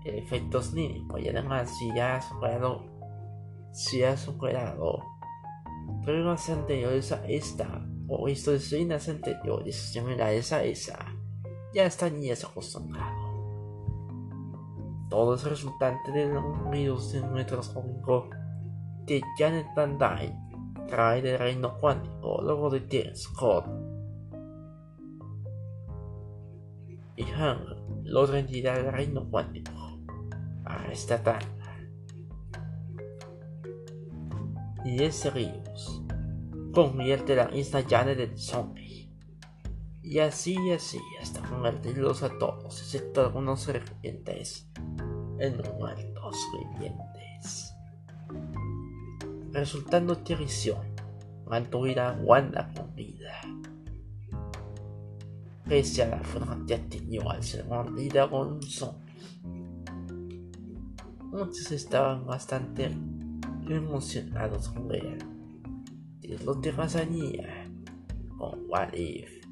El 0.05 0.15
efecto 0.19 0.61
snímico 0.61 1.17
y 1.17 1.27
además 1.29 1.75
si 1.75 1.91
ya 1.95 2.17
ha 2.17 2.21
superado 2.21 2.85
si 3.71 4.03
ha 4.03 4.15
superado 4.15 4.99
pruebas 6.03 6.47
anteriores 6.51 7.11
a 7.13 7.25
esta 7.27 7.83
o 8.07 8.29
historias 8.29 9.09
anteriores 9.09 9.75
similares 9.75 10.53
a 10.53 10.63
esa, 10.63 10.99
ya 11.73 11.85
estarías 11.85 12.43
acostumbrado. 12.43 13.23
Todo 15.09 15.33
es 15.33 15.43
resultante 15.45 16.11
de 16.11 16.37
un 16.37 16.69
virus 16.69 17.13
de 17.13 17.21
nuestro 17.21 17.61
cómico 17.73 18.29
que 19.07 19.19
Janet 19.39 19.65
Van 19.75 19.97
Dyne 19.97 20.42
trae 20.93 21.23
del 21.23 21.39
reino 21.39 21.79
cuántico, 21.79 22.39
luego 22.43 22.69
de 22.69 22.81
James 22.81 23.23
Scott 23.23 23.65
y 27.15 27.23
Hang, 27.23 28.03
la 28.03 28.19
otra 28.19 28.37
entidad 28.37 28.91
reino 28.91 29.27
cuántico, 29.27 29.97
para 30.63 30.83
rescatarla. 30.83 31.49
Y 34.85 35.01
ese 35.01 35.31
Ríos 35.31 36.03
convierte 36.71 37.35
la 37.35 37.49
Insta 37.55 37.83
Janet 37.83 38.19
en 38.19 38.37
zombie. 38.37 39.11
Y 40.03 40.19
así 40.19 40.55
y 40.63 40.73
así 40.73 40.99
hasta 41.19 41.41
convertirlos 41.41 42.21
a 42.21 42.37
todos, 42.37 42.79
excepto 42.81 43.21
algunos 43.21 43.61
serpientes, 43.61 44.69
en 45.39 45.59
muertos 45.79 46.37
vivientes. 46.53 47.72
Resultando 49.53 50.17
traición, 50.17 50.79
mantuviera 51.45 52.09
a 52.09 52.13
Wanda 52.13 52.73
con 52.75 52.95
vida. 52.95 53.39
Pese 55.69 56.01
a 56.01 56.07
la 56.07 56.23
que 56.65 56.75
tenido 56.89 57.29
al 57.29 57.43
ser 57.43 57.63
mordida 57.65 58.27
con 58.27 58.53
un 58.53 58.63
zombie. 58.63 59.13
Muchos 61.31 61.71
estaban 61.71 62.25
bastante 62.25 62.91
emocionados 63.69 64.69
con 64.69 64.87
ver 64.87 65.19
lo 66.43 66.59
que 66.59 66.73
pasaría 66.73 67.71
con 68.35 68.59
What 68.67 68.93
If. 68.93 69.45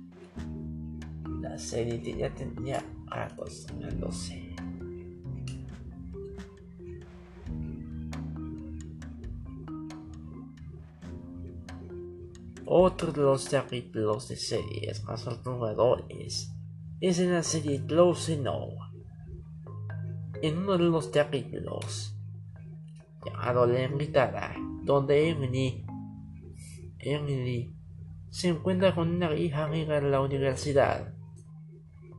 La 1.41 1.59
serie 1.59 2.17
ya 2.17 2.33
tenía 2.33 2.83
acostumbrándose. 3.07 4.40
Otro 12.73 13.11
de 13.11 13.19
los 13.19 13.49
capítulos 13.49 14.29
de 14.29 14.37
series 14.37 15.03
más 15.03 15.23
perturbadores 15.23 16.53
es 17.01 17.19
en 17.19 17.33
la 17.33 17.43
serie 17.43 17.85
Close 17.85 18.35
Enough. 18.35 18.79
En 20.41 20.59
uno 20.59 20.77
de 20.77 20.85
los 20.85 21.07
capítulos, 21.09 22.15
llamado 23.25 23.65
La 23.65 23.83
Invitada, 23.83 24.55
donde 24.85 25.31
Emily, 25.31 25.85
Emily 26.99 27.75
se 28.29 28.47
encuentra 28.47 28.95
con 28.95 29.09
una 29.17 29.35
hija 29.35 29.65
amiga 29.65 29.97
en 29.97 30.09
la 30.09 30.21
universidad. 30.21 31.13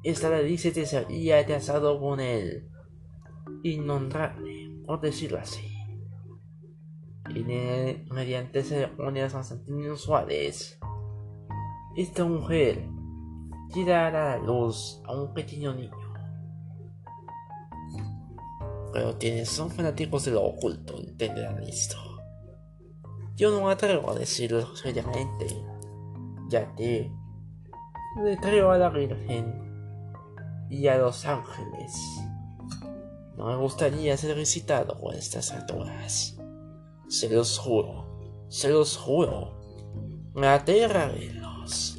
Esta 0.02 0.28
le 0.28 0.44
dice 0.44 0.74
que 0.74 0.84
se 0.84 0.98
había 0.98 1.46
casado 1.46 1.98
con 1.98 2.20
él, 2.20 2.68
innombrable, 3.62 4.82
por 4.84 5.00
decirlo 5.00 5.38
así. 5.38 5.71
Y 7.34 7.44
mediante 8.10 8.62
ceremonias 8.62 9.32
bastante 9.32 9.70
inusuales, 9.70 10.78
esta 11.96 12.24
mujer 12.24 12.86
quiere 13.72 13.92
dar 13.92 14.14
a 14.16 14.36
la 14.36 14.44
luz 14.44 15.00
a 15.04 15.14
un 15.14 15.32
pequeño 15.32 15.74
niño. 15.74 15.96
Pero 18.92 19.18
quienes 19.18 19.48
son 19.48 19.70
fanáticos 19.70 20.26
de 20.26 20.32
lo 20.32 20.42
oculto 20.42 20.98
entenderán 20.98 21.62
esto. 21.62 21.96
Yo 23.34 23.50
no 23.50 23.66
me 23.66 23.72
atrevo 23.72 24.10
a 24.10 24.14
decirlo 24.14 24.76
seriamente, 24.76 25.46
ya 26.48 26.74
que 26.74 27.10
le 28.22 28.36
creo 28.36 28.70
a 28.70 28.78
la 28.78 28.90
Virgen 28.90 30.68
y 30.68 30.86
a 30.86 30.98
los 30.98 31.24
ángeles. 31.24 31.94
No 33.38 33.46
me 33.46 33.56
gustaría 33.56 34.14
ser 34.18 34.36
visitado 34.36 35.00
con 35.00 35.14
estas 35.14 35.50
alturas. 35.50 36.38
Se 37.12 37.28
los 37.28 37.58
juro, 37.58 38.06
se 38.48 38.70
los 38.70 38.96
juro. 38.96 39.60
Me 40.34 40.46
aterra 40.46 41.08
verlos. 41.08 41.98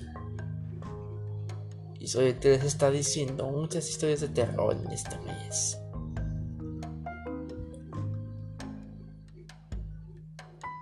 Y 1.99 2.17
el 2.17 2.39
que 2.39 2.49
les 2.49 2.63
está 2.63 2.89
diciendo 2.89 3.45
muchas 3.51 3.87
historias 3.87 4.21
de 4.21 4.29
terror 4.29 4.75
en 4.75 4.91
este 4.91 5.15
mes. 5.19 5.79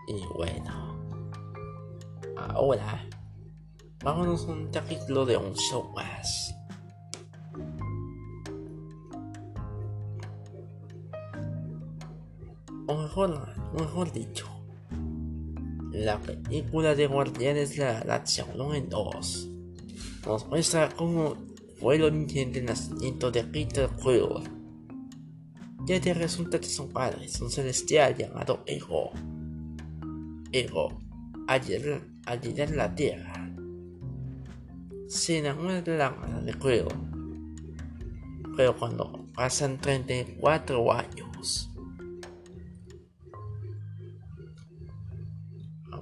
Y 0.08 0.26
bueno, 0.38 0.98
ahora 2.38 3.06
vámonos 4.02 4.46
a 4.46 4.52
un 4.52 4.72
capítulo 4.72 5.26
de 5.26 5.36
un 5.36 5.54
show 5.56 5.92
más. 5.94 6.56
Mejor, 12.98 14.12
dicho, 14.12 14.48
la 15.94 16.20
película 16.20 16.94
de 16.94 17.08
Guardianes 17.08 17.78
de 17.78 17.86
la 17.86 17.94
Galaxia 18.00 18.46
en 18.74 18.90
2 18.90 19.50
nos 20.26 20.48
muestra 20.48 20.90
cómo 20.90 21.36
fue 21.80 21.96
el 21.96 22.04
origen 22.04 22.52
del 22.52 22.66
nacimiento 22.66 23.32
de 23.32 23.46
Peter 23.46 23.90
Quill. 24.02 24.44
Ya 25.86 26.02
que 26.02 26.14
resulta 26.14 26.60
que 26.60 26.68
su 26.68 26.90
padre 26.90 27.26
es 27.26 27.40
un 27.40 27.50
celestial 27.50 28.16
llamado 28.16 28.62
Ego 28.66 29.12
Ego, 30.52 31.00
al 31.48 31.62
llegar, 31.62 32.02
a 32.26 32.36
la 32.76 32.94
Tierra, 32.94 33.50
se 35.08 35.38
enamora 35.40 35.82
de 35.82 35.98
la 35.98 36.12
madre 36.12 36.42
de 36.44 36.54
Quill. 36.60 36.86
Pero 38.58 38.76
cuando 38.78 39.26
pasan 39.34 39.80
34 39.80 40.92
años, 40.92 41.71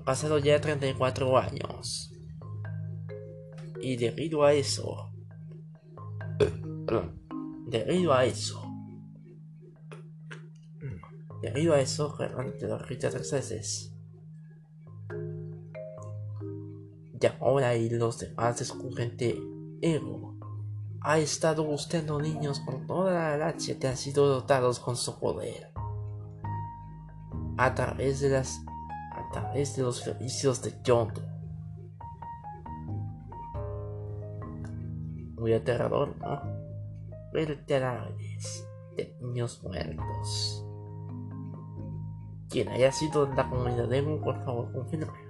pasado 0.09 0.39
ya 0.39 0.59
34 0.59 1.37
años, 1.37 2.11
y 3.79 3.95
debido 3.95 4.43
a 4.43 4.53
eso, 4.53 5.11
debido 7.67 8.11
a 8.11 8.25
eso, 8.25 8.59
debido 11.43 11.75
a 11.75 11.79
eso, 11.79 12.15
realmente 12.17 12.67
lo 12.67 12.79
repite 12.79 13.07
tres 13.11 13.31
veces. 13.31 13.93
Y 17.21 17.25
ahora 17.39 17.75
y 17.75 17.91
los 17.91 18.17
demás 18.17 18.57
descubren 18.57 19.15
que 19.15 19.39
Ego 19.79 20.39
ha 21.01 21.19
estado 21.19 21.63
buscando 21.65 22.19
niños 22.19 22.61
por 22.61 22.83
toda 22.87 23.13
la 23.13 23.29
galaxia 23.37 23.77
que 23.77 23.87
han 23.87 23.97
sido 23.97 24.25
dotados 24.25 24.79
con 24.79 24.97
su 24.97 25.19
poder. 25.19 25.71
A 27.57 27.75
través 27.75 28.21
de 28.21 28.29
las 28.29 28.59
a 29.29 29.31
través 29.31 29.75
de 29.75 29.83
los 29.83 29.97
servicios 29.97 30.61
de 30.63 30.73
Yondo. 30.83 31.21
Muy 35.35 35.53
aterrador, 35.53 36.15
¿no? 36.17 36.41
Ver 37.31 37.63
cadáveres 37.65 38.67
de 38.97 39.15
niños 39.21 39.61
muertos. 39.63 40.65
Quien 42.49 42.69
haya 42.69 42.91
sido 42.91 43.25
en 43.25 43.35
la 43.35 43.47
comunidad 43.47 43.87
de 43.87 44.01
por 44.01 44.43
favor, 44.43 44.71
confirme. 44.73 45.29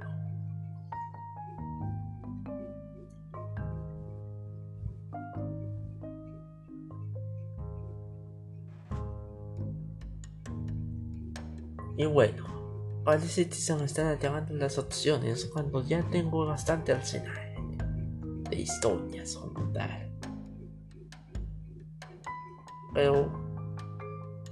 Y 11.98 12.06
bueno, 12.06 12.59
parece 13.04 13.50
que 13.50 13.56
se 13.56 13.76
me 13.76 13.86
están 13.86 14.08
acabando 14.08 14.54
las 14.54 14.78
opciones 14.78 15.46
cuando 15.46 15.84
ya 15.84 16.08
tengo 16.10 16.46
bastante 16.46 16.92
arsenal 16.92 17.56
de 18.50 18.60
historias 18.60 19.36
o 19.36 19.54
contar. 19.54 20.10
Pero, 22.94 23.32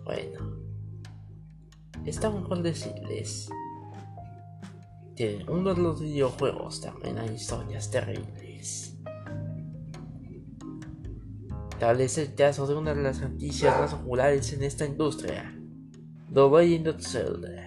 bueno, 0.03 0.57
estamos 2.05 2.47
por 2.47 2.61
decirles 2.61 3.49
que 5.15 5.43
uno 5.49 5.73
de 5.73 5.81
los 5.81 5.99
videojuegos 5.99 6.81
también 6.81 7.17
hay 7.17 7.31
historias 7.31 7.89
terribles. 7.89 8.95
Tal 11.79 12.01
es 12.01 12.17
el 12.17 12.33
caso 12.33 12.65
de 12.65 12.75
una 12.75 12.93
de 12.93 13.03
las 13.03 13.21
noticias 13.21 13.79
más 13.79 13.93
populares 13.93 14.51
en 14.53 14.63
esta 14.63 14.85
industria 14.85 15.53
The 16.33 16.41
Legend 16.49 16.87
of 16.87 17.01
Zelda. 17.01 17.66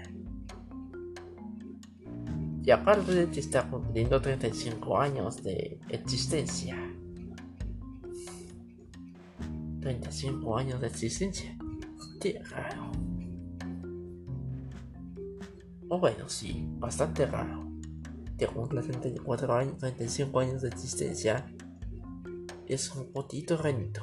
Y 2.63 2.71
aparte 2.71 3.13
de 3.27 3.41
está 3.41 3.69
cumpliendo 3.69 4.21
35 4.21 5.01
años 5.01 5.43
de 5.43 5.81
existencia. 5.89 6.77
35 9.81 10.59
años 10.59 10.81
de 10.81 10.87
existencia. 10.87 11.57
Qué 12.21 12.43
raro. 12.51 12.93
O 15.89 15.99
bueno, 15.99 16.29
sí, 16.29 16.67
bastante 16.79 17.25
raro. 17.27 17.67
Que 18.37 18.47
cumple 18.47 18.83
34 18.83 19.55
años, 19.55 19.79
35 19.79 20.41
años 20.41 20.63
de 20.63 20.69
existencia. 20.69 21.47
Es 22.67 22.95
un 22.95 23.11
poquito 23.11 23.57
rento. 23.57 24.03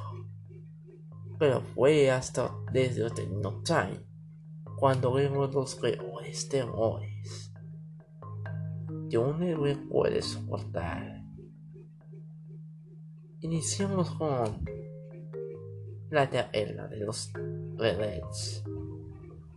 Pero 1.38 1.62
fue 1.76 2.10
hasta 2.10 2.52
desde 2.74 3.04
No 3.28 3.62
Time 3.62 4.04
cuando 4.78 5.14
vemos 5.14 5.54
los 5.54 5.76
peores 5.76 6.50
temores 6.50 7.47
que 9.10 9.18
un 9.18 9.42
héroe 9.44 9.76
puede 9.76 10.22
soportar. 10.22 11.24
Iniciamos 13.42 14.12
con 14.12 14.66
la 16.10 16.30
tierra 16.30 16.88
de 16.88 16.98
los 16.98 17.32
Redens. 17.78 18.64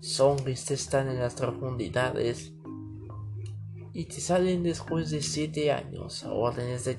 Zombies 0.00 0.70
están 0.70 1.08
en 1.08 1.18
las 1.18 1.34
profundidades 1.34 2.52
y 3.92 4.04
te 4.04 4.20
salen 4.20 4.62
después 4.62 5.10
de 5.10 5.20
7 5.20 5.72
años 5.72 6.24
a 6.24 6.32
órdenes 6.32 6.84
de 6.84 6.98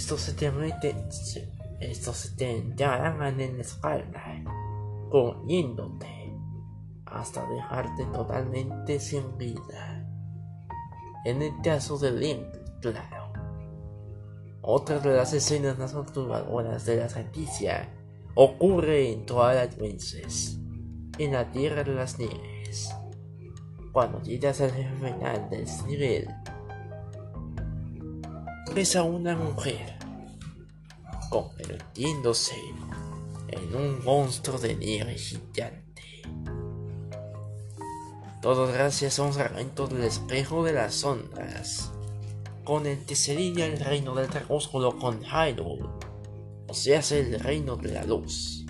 Gandalf. 0.00 0.10
Estos 0.10 0.20
se 0.20 0.32
te 0.32 0.50
meten, 0.50 1.08
estos 1.80 2.16
se 2.16 2.36
te 2.36 2.56
entrarán 2.56 3.40
en 3.40 3.56
la 3.56 3.62
espalda, 3.62 4.42
comiéndote, 5.10 6.32
hasta 7.06 7.46
dejarte 7.48 8.06
totalmente 8.06 8.98
sin 8.98 9.36
vida. 9.36 10.06
En 11.24 11.42
el 11.42 11.52
caso 11.62 11.98
de 11.98 12.12
Link, 12.12 12.46
claro. 12.80 13.32
Otra 14.62 14.98
de 14.98 15.16
las 15.16 15.32
escenas 15.32 15.78
más 15.78 15.92
perturbadoras 15.92 16.84
de 16.86 16.96
la 16.96 17.08
franquicia 17.08 17.88
ocurre 18.34 19.12
en 19.12 19.26
Twilight 19.26 19.74
Princess, 19.74 20.58
en 21.18 21.32
la 21.32 21.50
Tierra 21.50 21.84
de 21.84 21.94
las 21.94 22.18
Nieves. 22.18 22.90
Cuando 23.92 24.22
llegas 24.22 24.60
al 24.60 24.70
final 24.70 25.50
del 25.50 25.66
nivel, 25.86 26.28
ves 28.74 28.94
a 28.94 29.02
una 29.02 29.36
mujer 29.36 29.96
convirtiéndose 31.28 32.54
en 33.48 33.74
un 33.74 34.04
monstruo 34.04 34.58
de 34.58 34.76
nieve 34.76 35.14
gigante. 35.16 36.22
Todo 38.40 38.68
gracias 38.68 39.18
a 39.18 39.24
un 39.24 39.32
fragmento 39.32 39.86
del 39.86 40.04
espejo 40.04 40.64
de 40.64 40.72
las 40.72 41.04
ondas, 41.04 41.90
con 42.64 42.86
el 42.86 43.04
que 43.04 43.16
sería 43.16 43.66
el 43.66 43.80
reino 43.80 44.14
del 44.14 44.28
crepúsculo 44.28 44.98
con 44.98 45.20
Hyrule, 45.22 45.88
o 46.68 46.74
sea, 46.74 47.00
el 47.10 47.40
reino 47.40 47.76
de 47.76 47.92
la 47.92 48.04
luz. 48.04 48.64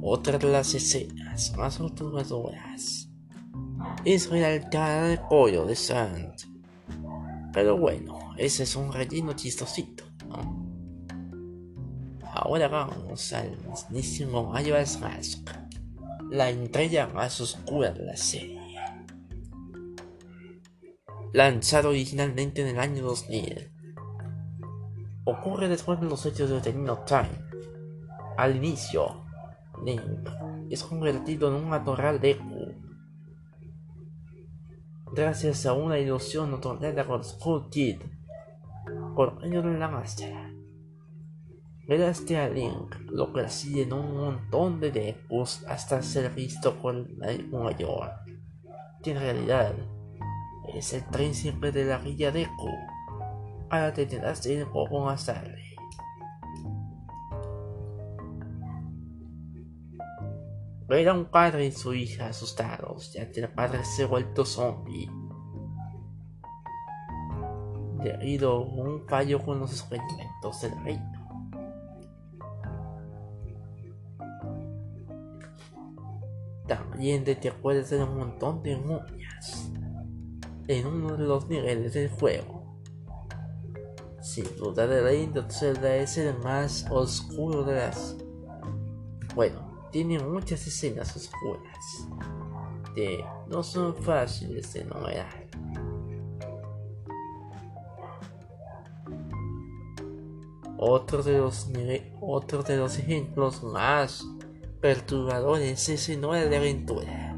Otra 0.00 0.38
de 0.38 0.48
las 0.50 0.74
escenas 0.74 1.56
más 1.56 1.78
perturbadoras 1.78 3.11
es 4.04 4.26
el 4.30 4.44
altar 4.44 5.08
de 5.08 5.18
pollo 5.18 5.64
de 5.64 5.76
Sant. 5.76 6.42
Pero 7.52 7.76
bueno, 7.76 8.34
ese 8.36 8.64
es 8.64 8.76
un 8.76 8.92
relleno 8.92 9.34
chistosito, 9.34 10.04
Ahora 12.34 12.66
vamos 12.66 13.32
al 13.34 13.56
mismísimo 13.68 14.50
Majora's 14.50 14.98
Mask, 14.98 15.50
la 16.30 16.48
entrega 16.48 17.06
más 17.06 17.40
oscura 17.42 17.92
de 17.92 18.04
la 18.06 18.16
serie. 18.16 18.58
Lanzado 21.34 21.90
originalmente 21.90 22.62
en 22.62 22.68
el 22.68 22.80
año 22.80 23.02
2000, 23.02 23.70
ocurre 25.24 25.68
después 25.68 26.00
de 26.00 26.06
los 26.06 26.24
hechos 26.24 26.48
de 26.48 26.60
The 26.62 26.72
Time. 26.72 27.28
Al 28.38 28.56
inicio, 28.56 29.24
Link 29.84 30.28
es 30.70 30.82
convertido 30.82 31.48
en 31.48 31.54
un 31.54 31.68
matorral 31.68 32.18
de 32.18 32.34
gracias 35.14 35.66
a 35.66 35.74
una 35.74 35.98
ilusión 35.98 36.54
otorgada 36.54 37.06
con 37.06 37.22
Skull 37.22 37.68
Kid 37.68 38.00
por 39.14 39.40
medio 39.40 39.62
de 39.62 39.78
la 39.78 39.88
máscara. 39.88 40.50
Gracias 41.86 42.36
a 42.36 42.48
Link 42.48 42.94
lo 43.10 43.28
en 43.36 43.92
un 43.92 44.16
montón 44.16 44.80
de 44.80 44.90
Dekus 44.90 45.64
hasta 45.66 46.02
ser 46.02 46.30
visto 46.32 46.74
por 46.80 46.94
el 46.94 47.48
mayor, 47.48 48.12
que 49.02 49.10
en 49.10 49.18
realidad 49.18 49.74
es 50.74 50.92
el 50.94 51.04
príncipe 51.04 51.72
de 51.72 51.84
la 51.84 51.98
Villa 51.98 52.30
Deku. 52.30 52.70
Ahora 53.68 53.92
te 53.92 54.06
tendrás 54.06 54.42
de 54.42 54.54
ir 54.54 54.64
un 54.64 54.72
poco 54.72 55.04
tarde. 60.86 61.00
Era 61.00 61.14
un 61.14 61.26
padre 61.26 61.66
y 61.66 61.72
su 61.72 61.94
hija 61.94 62.26
asustados, 62.26 63.12
ya 63.12 63.30
que 63.30 63.40
el 63.40 63.48
padre 63.48 63.84
se 63.84 64.04
ha 64.04 64.06
vuelto 64.06 64.44
zombie. 64.44 65.10
Debido 68.02 68.52
a 68.52 68.58
un 68.60 69.06
fallo 69.08 69.40
con 69.40 69.60
los 69.60 69.72
experimentos 69.72 70.60
del 70.60 70.84
reino. 70.84 71.12
También 76.66 77.24
te 77.24 77.48
acuerdas 77.48 77.90
de 77.90 78.02
un 78.02 78.18
montón 78.18 78.62
de 78.62 78.76
momias 78.76 79.70
en 80.68 80.86
uno 80.86 81.16
de 81.16 81.24
los 81.24 81.48
niveles 81.48 81.92
del 81.94 82.08
juego. 82.08 82.62
Sin 84.20 84.56
duda 84.56 84.86
de 84.86 85.02
reino 85.02 85.44
Zelda 85.50 85.96
es 85.96 86.16
el 86.16 86.38
más 86.38 86.86
oscuro 86.90 87.64
de 87.64 87.74
las... 87.74 88.16
Tiene 89.92 90.18
muchas 90.18 90.66
escenas 90.66 91.14
oscuras 91.14 92.08
que 92.94 93.22
no 93.48 93.62
son 93.62 93.94
fáciles 93.94 94.72
de 94.72 94.80
enumerar. 94.80 95.46
Otro 100.78 101.22
de 101.22 101.38
los, 101.38 101.70
otro 102.20 102.62
de 102.62 102.76
los 102.78 102.98
ejemplos 102.98 103.62
más 103.62 104.26
perturbadores 104.80 105.88
es 105.90 106.08
en 106.08 106.24
Hora 106.24 106.46
de 106.46 106.56
Aventura. 106.56 107.36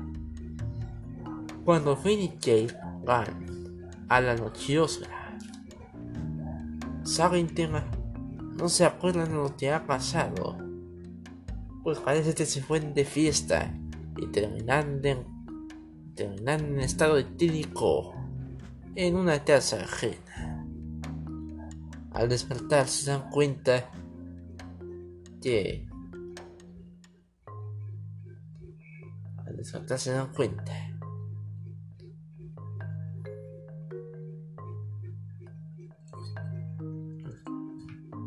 Cuando 1.65 1.97
Finn 1.97 2.21
y 2.21 2.29
Jake 2.39 2.75
van 3.05 3.91
a 4.09 4.21
la 4.21 4.37
noche 4.37 4.79
oscura, 4.79 5.37
saben 7.03 7.53
tema, 7.53 7.85
no 8.57 8.69
se 8.69 8.85
acuerdan 8.85 9.31
de 9.31 9.35
lo 9.35 9.57
que 9.57 9.73
ha 9.73 9.85
pasado 9.87 10.57
pues 11.85 11.99
parece 11.99 12.35
que 12.35 12.47
se 12.47 12.63
fueron 12.63 12.95
de 12.95 13.05
fiesta 13.05 13.73
y 14.17 14.27
terminan, 14.29 15.03
en 15.05 16.81
estado 16.81 17.19
etílico 17.19 18.15
en 18.97 19.17
una 19.17 19.45
casa 19.45 19.83
ajena. 19.83 20.67
Al 22.13 22.29
despertar 22.29 22.89
se 22.89 23.11
dan 23.11 23.29
cuenta 23.29 23.91
que... 25.43 25.87
Al 29.47 29.57
despertar 29.59 29.99
se 29.99 30.13
dan 30.13 30.33
cuenta 30.33 30.73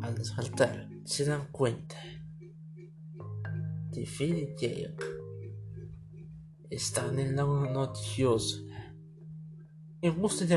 al 0.02 0.14
despertar 0.14 0.88
se 1.04 1.24
dan 1.24 1.48
cuenta 1.50 1.96
Phil 4.06 4.38
y 4.38 4.56
están 6.70 7.18
en 7.18 7.36
la 7.36 7.44
noticiosa 7.44 8.58
en 10.00 10.20
busca 10.20 10.44
de 10.44 10.56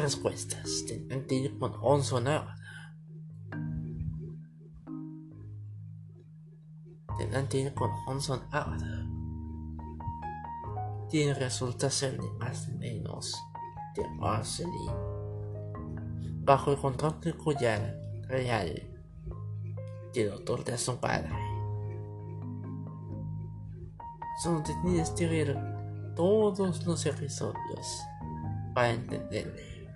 ir 1.35 1.57
con 1.57 1.73
Onson 1.81 2.27
ahora. 2.27 2.55
Tendrán 7.17 7.47
que 7.47 7.59
ir 7.59 7.73
con 7.73 7.89
Onson 8.07 8.41
ahora. 8.51 9.07
Quien 11.09 11.35
resulta 11.35 11.89
ser 11.89 12.19
ni 12.19 12.29
más 12.37 12.69
ni 12.69 12.77
menos 12.77 13.35
de 13.95 14.07
Marceline. 14.09 14.91
Bajo 16.43 16.71
el 16.71 16.77
del 16.77 17.37
collar 17.37 17.99
real 18.27 18.87
del 20.13 20.29
doctor 20.29 20.63
de 20.63 20.77
su 20.77 20.97
padre 20.97 21.50
solo 24.41 24.63
tenías 24.63 25.11
que 25.11 25.27
ver 25.27 25.57
todos 26.15 26.83
los 26.85 27.05
episodios 27.05 28.01
para 28.73 28.91
entenderle. 28.91 29.87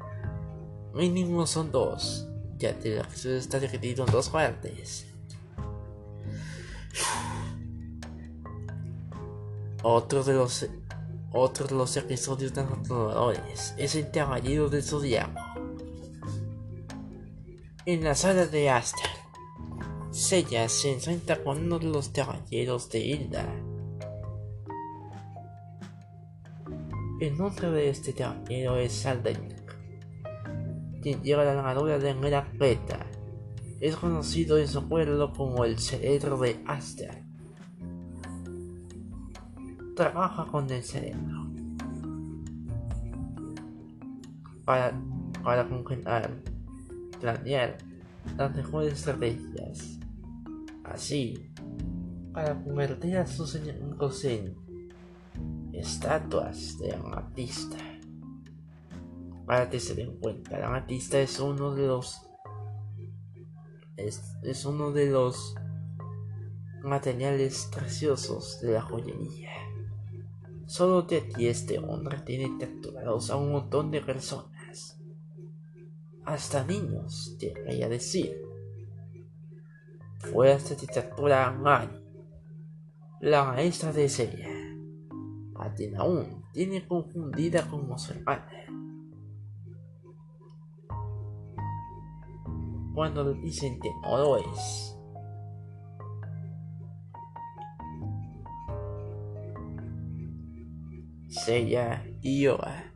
Mínimo 0.93 1.47
son 1.47 1.71
dos, 1.71 2.27
ya 2.57 2.77
que 2.77 2.93
el 2.93 2.99
episodio 2.99 3.37
está 3.37 3.59
dividido 3.59 4.05
en 4.05 4.11
dos 4.11 4.29
partes. 4.29 5.07
Otro 9.81 10.23
de 10.23 10.33
los 10.33 10.67
otro 11.31 11.67
de 11.67 11.75
los 11.75 11.97
episodios 11.97 12.53
tan 12.53 12.67
es 13.77 13.95
el 13.95 14.11
caballero 14.11 14.69
del 14.69 14.83
zodiaco. 14.83 15.41
En 17.85 18.03
la 18.03 18.15
sala 18.15 18.45
de 18.45 18.69
Aster, 18.69 19.09
Sella 20.11 20.69
se 20.69 20.93
enfrenta 20.93 21.43
con 21.43 21.65
uno 21.65 21.77
de 21.77 21.87
los 21.87 22.09
caballeros 22.09 22.89
de 22.89 22.99
Hilda 22.99 23.64
El 27.25 27.39
nombre 27.39 27.71
de 27.71 27.89
este 27.89 28.13
caballero 28.13 28.77
es 28.77 28.93
Saldain, 28.93 29.47
quien 31.01 31.23
lleva 31.23 31.43
la 31.43 31.53
armadura 31.53 31.97
de 31.97 32.13
Mera 32.13 32.47
Es 33.79 33.95
conocido 33.95 34.59
en 34.59 34.67
su 34.67 34.87
pueblo 34.87 35.33
como 35.33 35.65
el 35.65 35.79
cerebro 35.79 36.37
de 36.37 36.61
Aster. 36.67 37.23
Trabaja 39.95 40.45
con 40.45 40.69
el 40.69 40.83
cerebro. 40.83 41.49
para, 44.63 44.93
para 45.43 45.67
planear 47.19 47.77
las 48.37 48.55
mejores 48.55 48.93
estrategias. 48.93 49.99
Así, 50.83 51.49
para 52.31 52.63
convertir 52.63 53.17
a 53.17 53.25
sus 53.25 53.55
enemigos 53.55 54.23
en 54.25 54.64
estatuas 55.79 56.77
de 56.79 56.93
un 56.99 57.13
artista. 57.13 57.77
Para 59.45 59.69
que 59.69 59.79
se 59.79 59.93
den 59.93 60.17
cuenta, 60.17 60.57
el 60.57 60.63
artista 60.63 61.19
es 61.19 61.39
uno 61.39 61.75
de 61.75 61.87
los 61.87 62.25
es, 63.97 64.65
uno 64.65 64.91
de 64.91 65.09
los 65.09 65.55
materiales 66.83 67.69
preciosos 67.73 68.59
de 68.61 68.73
la 68.73 68.81
joyería. 68.81 69.51
Solo 70.65 71.03
de 71.03 71.17
aquí 71.17 71.47
este 71.47 71.79
hombre 71.79 72.19
tiene 72.19 72.57
capturados 72.59 73.29
a 73.29 73.35
un 73.35 73.51
montón 73.51 73.91
de 73.91 74.01
personas. 74.01 74.99
Hasta 76.25 76.65
niños, 76.65 77.37
debería 77.39 77.87
decir. 77.87 78.41
Fue 80.19 80.51
hasta 80.51 80.75
que 80.75 80.87
captura 80.87 81.45
a 81.45 81.51
Mari, 81.51 82.01
la 83.21 83.43
maestra 83.45 83.93
de 83.93 84.09
Seria, 84.09 84.49
a 85.65 85.73
quien 85.73 85.95
aún 85.99 86.43
tiene 86.53 86.85
confundida 86.87 87.67
como 87.69 87.97
su 87.97 88.13
hermana. 88.13 88.51
Cuando 92.93 93.23
le 93.25 93.41
dicen 93.41 93.79
que 93.79 93.89
no 94.03 94.17
lo 94.17 94.37
es. 94.37 94.97
Seiya 101.27 102.03
y 102.21 102.43
Yoga. 102.43 102.93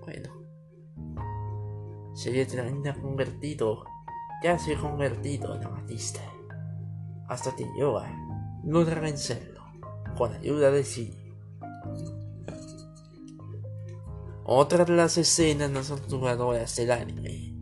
Bueno, 0.00 0.30
Seiya 2.14 2.46
termina 2.46 2.94
convertido, 2.94 3.84
ya 4.42 4.58
se 4.58 4.74
ha 4.74 4.78
convertido 4.78 5.56
en 5.56 5.64
amatista, 5.64 6.20
hasta 7.28 7.56
que 7.56 7.66
Yoga 7.78 8.12
logra 8.62 9.00
vencerlo 9.00 9.64
con 10.16 10.34
ayuda 10.34 10.70
de 10.70 10.84
sí. 10.84 11.19
Otra 14.52 14.84
de 14.84 14.94
las 14.94 15.16
escenas 15.16 15.70
más 15.70 15.90
perturbadoras 15.92 16.74
del 16.74 16.90
anime 16.90 17.54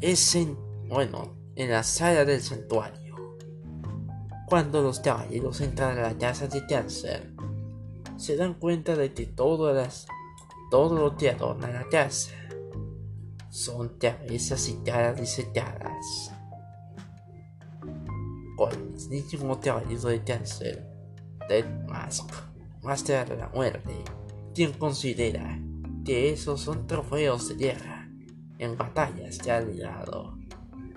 es 0.00 0.34
en, 0.34 0.56
bueno, 0.88 1.36
en 1.56 1.70
la 1.70 1.82
sala 1.82 2.24
del 2.24 2.40
santuario. 2.40 3.14
Cuando 4.46 4.80
los 4.80 5.00
caballeros 5.00 5.60
entran 5.60 5.98
a 5.98 6.02
la 6.04 6.16
casa 6.16 6.46
de 6.46 6.64
cáncer 6.66 7.34
se 8.16 8.34
dan 8.36 8.54
cuenta 8.54 8.96
de 8.96 9.12
que 9.12 9.26
todas 9.26 9.76
las, 9.76 10.06
todo 10.70 10.98
lo 10.98 11.18
que 11.18 11.28
adorna 11.28 11.68
la 11.68 11.86
casa 11.90 12.30
son 13.50 13.98
cabezas 13.98 14.66
y 14.70 14.76
caras 14.76 15.20
disecadas. 15.20 16.32
Con 18.56 18.72
el 18.72 18.84
mismísimo 18.84 19.60
caballero 19.60 20.08
de 20.08 20.24
cáncer, 20.24 20.88
Dead 21.46 21.66
Mask, 21.86 22.30
Master 22.82 23.28
de 23.28 23.36
la 23.36 23.48
Muerte, 23.48 24.02
quien 24.54 24.72
considera 24.72 25.60
que 26.04 26.30
esos 26.30 26.60
son 26.60 26.86
trofeos 26.86 27.48
de 27.48 27.54
guerra 27.54 28.08
en 28.58 28.76
batallas 28.76 29.38
que 29.38 29.50
ha 29.50 29.60
librado, 29.60 30.38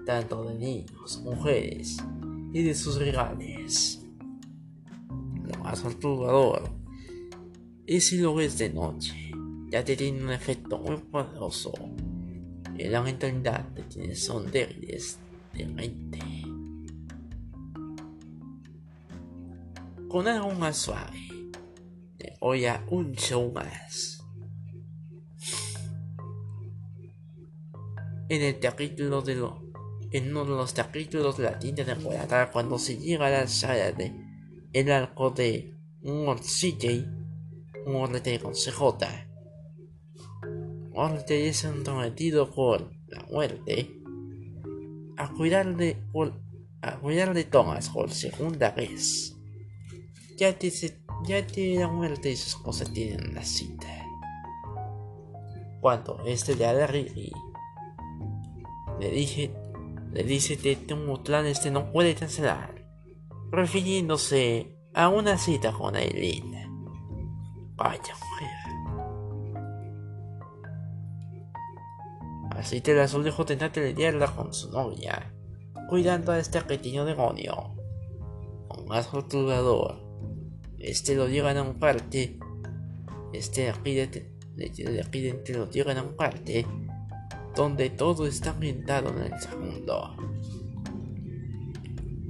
tanto 0.06 0.44
de 0.44 0.56
niños, 0.56 1.22
mujeres 1.24 1.98
y 2.54 2.64
de 2.64 2.76
sus 2.76 2.98
rivales. 2.98 4.04
Lo 5.44 5.64
más 5.64 5.82
perturbador 5.82 6.78
y 7.90 8.02
si 8.02 8.18
lo 8.18 8.36
ves 8.36 8.58
de 8.58 8.70
noche, 8.70 9.32
ya 9.70 9.82
te 9.82 9.96
tiene 9.96 10.22
un 10.22 10.32
efecto 10.32 10.78
muy 10.78 10.98
poderoso 10.98 11.72
en 12.78 12.92
la 12.92 13.02
mentalidad 13.02 13.64
de 13.70 13.84
quienes 13.84 14.26
son 14.26 14.52
débiles 14.52 15.18
de 15.54 15.66
mente. 15.68 16.20
Con 20.10 20.28
algo 20.28 20.52
más 20.52 20.76
suave, 20.76 21.30
te 22.18 22.34
voy 22.42 22.66
a 22.66 22.84
un 22.90 23.14
show 23.14 23.50
más. 23.54 24.17
En 28.30 28.42
el 28.42 28.60
capítulo 28.60 29.22
de 29.22 29.36
lo, 29.36 29.64
en 30.12 30.30
uno 30.30 30.44
de 30.44 30.52
los 30.52 30.74
capítulos 30.74 31.38
de 31.38 31.44
la 31.44 31.58
de 31.58 31.94
Guadalajara, 31.96 32.52
cuando 32.52 32.78
se 32.78 32.98
llega 32.98 33.28
a 33.28 33.30
la 33.30 33.48
sala 33.48 33.92
de 33.92 34.14
el 34.74 34.92
arco 34.92 35.32
de 35.32 35.74
un 36.02 36.36
CJ, 36.38 37.06
Morte 37.86 38.40
con 38.40 38.54
CJ. 38.54 39.28
Morte 40.92 41.48
es 41.48 41.64
entrometido 41.64 42.52
por 42.52 42.92
la 43.08 43.24
muerte 43.32 43.98
a 45.18 45.32
cuidar 45.32 45.78
de, 45.78 45.98
a 46.82 46.98
cuidar 47.00 47.34
de 47.34 47.46
Thomas 47.46 47.90
por 47.90 48.12
segunda 48.12 48.72
vez. 48.72 49.36
Ya 50.38 50.58
que, 50.58 50.72
ya 51.26 51.48
que 51.48 51.80
la 51.80 51.88
muerte 51.88 52.32
y 52.32 52.36
su 52.36 52.50
esposa 52.50 52.86
tienen 52.92 53.32
una 53.32 53.44
cita. 53.44 53.88
Cuando 55.80 56.24
este 56.26 56.56
le 56.56 56.66
a 56.66 56.88
Riri, 56.88 57.32
le 59.00 59.12
dije, 59.12 59.54
le 60.12 60.24
dice 60.24 60.58
que 60.58 60.72
este 60.72 61.72
no 61.72 61.92
puede 61.92 62.16
cancelar, 62.16 62.86
refiriéndose 63.52 64.76
a 64.94 65.10
una 65.10 65.38
cita 65.38 65.72
con 65.72 65.96
Aileen. 65.96 66.54
Vaya 67.76 68.16
mujer. 68.16 68.58
Así 72.52 72.82
te 72.82 72.96
la 72.96 73.06
dejó 73.06 73.46
tener 73.46 73.72
que 73.72 73.82
lidiarla 73.82 74.36
con 74.36 74.52
su 74.52 74.72
novia, 74.72 75.32
cuidando 75.90 76.32
a 76.32 76.40
este 76.40 76.60
pequeño 76.62 77.06
demonio. 77.06 77.76
Un 78.76 78.86
más 78.88 79.12
torturador. 79.12 80.02
Este 80.80 81.16
lo 81.16 81.28
llevan 81.28 81.58
a 81.58 81.62
un 81.62 81.78
parte. 81.78 82.40
Este 83.34 83.70
aquí 83.70 83.94
de, 83.94 84.08
de, 84.56 85.54
lo 85.54 85.70
llevan 85.70 85.98
a 85.98 86.04
un 86.04 86.16
parte 86.16 86.66
donde 87.58 87.90
todo 87.90 88.28
está 88.28 88.52
ambientado 88.52 89.10
en 89.10 89.34
el 89.34 89.40
segundo. 89.42 90.16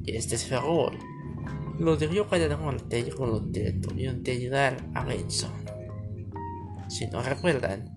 Y 0.06 0.16
este 0.16 0.36
es 0.36 0.46
Ferrol 0.46 0.98
lo 1.80 1.96
callar 2.28 2.54
a 2.54 2.58
muerte 2.58 3.10
con 3.10 3.30
lo 3.30 3.52
que 3.52 3.74
tuvieron 3.74 4.24
que 4.24 4.32
ayudar 4.32 4.78
a 4.96 5.04
Benson. 5.04 5.52
Si 6.88 7.06
no 7.08 7.22
recuerdan, 7.22 7.94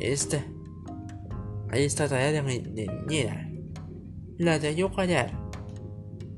esta, 0.00 0.44
está 1.72 2.08
tarea 2.08 2.32
de 2.32 2.88
niñera. 3.06 3.48
La 4.38 4.58
debió 4.58 4.92
callar 4.92 5.38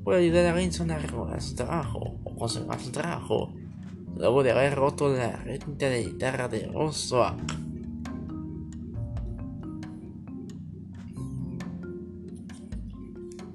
por 0.03 0.15
ayudar 0.15 0.45
a 0.47 0.53
Benson 0.53 0.91
a 0.91 0.99
recordar 0.99 1.41
su 1.41 1.55
trabajo 1.55 2.19
o 2.23 2.35
conservar 2.35 2.79
su 2.79 2.91
trabajo 2.91 3.53
luego 4.15 4.43
de 4.43 4.51
haber 4.51 4.75
roto 4.75 5.11
la 5.15 5.37
renta 5.37 5.89
de 5.89 6.03
guitarra 6.03 6.47
de 6.49 6.67
Rosoak. 6.67 7.66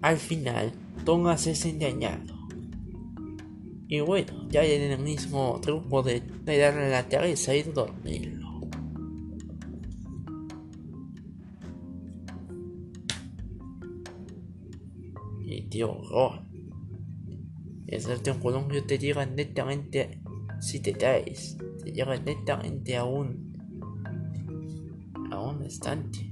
Al 0.02 0.16
final, 0.18 0.72
Thomas 1.04 1.46
es 1.46 1.64
engañado 1.64 2.42
y 3.92 4.00
bueno, 4.00 4.48
ya 4.48 4.64
en 4.64 4.90
el 4.90 4.98
mismo 5.00 5.60
truco 5.60 6.02
de, 6.02 6.22
darle 6.46 6.88
la 6.88 7.06
cabeza 7.10 7.54
y 7.54 7.62
dormirlo. 7.62 8.62
Y 15.44 15.68
tío 15.68 15.92
horror. 15.92 16.40
Es 17.86 18.06
el 18.06 18.22
colombio 18.40 18.82
te 18.82 18.96
llega 18.96 19.26
netamente, 19.26 20.22
si 20.58 20.80
te 20.80 20.94
caes, 20.94 21.58
te 21.84 21.92
llega 21.92 22.16
netamente 22.16 22.96
a 22.96 23.04
un, 23.04 23.52
a 25.30 25.38
un 25.38 25.64
estante. 25.64 26.31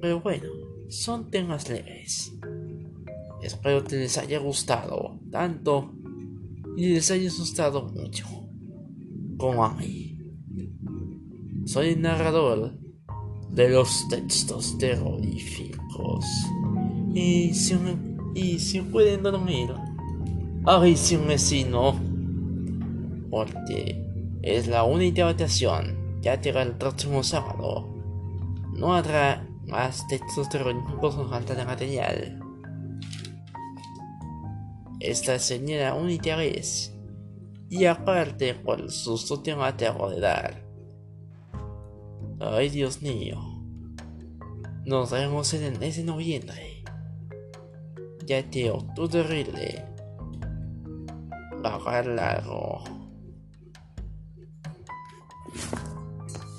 Pero 0.00 0.20
bueno, 0.20 0.48
son 0.88 1.30
temas 1.30 1.68
leves. 1.68 2.32
Espero 3.42 3.84
que 3.84 3.96
les 3.96 4.18
haya 4.18 4.38
gustado 4.38 5.18
tanto 5.30 5.92
y 6.76 6.88
les 6.94 7.10
haya 7.10 7.28
asustado 7.28 7.88
mucho 7.88 8.26
como 9.38 9.64
a 9.64 9.74
mí. 9.74 10.18
Soy 11.64 11.90
el 11.90 12.02
narrador 12.02 12.78
de 13.52 13.68
los 13.68 14.08
textos 14.08 14.78
terroríficos. 14.78 16.24
Y 17.14 17.52
si, 17.54 17.76
y 18.34 18.58
si 18.58 18.80
pueden 18.80 19.22
dormir, 19.22 19.70
si 20.96 21.16
un 21.16 21.28
vecino. 21.28 21.98
Porque 23.30 24.04
es 24.42 24.66
la 24.66 24.84
única 24.84 25.28
habitación 25.28 26.18
que 26.22 26.36
llega 26.42 26.62
el 26.62 26.76
próximo 26.76 27.22
sábado. 27.22 27.88
No 28.74 28.94
habrá 28.94 29.46
más 29.70 30.06
textos 30.08 30.48
terroríficos 30.48 31.14
con 31.14 31.30
falta 31.30 31.54
de 31.54 31.64
material. 31.64 32.40
Esta 35.00 35.38
señora 35.38 35.94
única 35.94 36.36
vez 36.36 36.94
Y 37.70 37.86
aparte, 37.86 38.60
cuál 38.62 38.90
susto 38.90 39.40
te 39.40 39.54
de 39.54 40.20
dar. 40.20 40.62
Ay, 42.40 42.68
Dios 42.68 43.00
mío. 43.00 43.38
Nos 44.84 45.10
vemos 45.10 45.54
en 45.54 45.82
ese 45.82 46.02
noviembre. 46.02 46.82
Ya 48.26 48.42
te 48.50 48.72
tu 48.94 49.08
terrible. 49.08 49.84
Bajar 51.62 52.06
largo. 52.06 52.82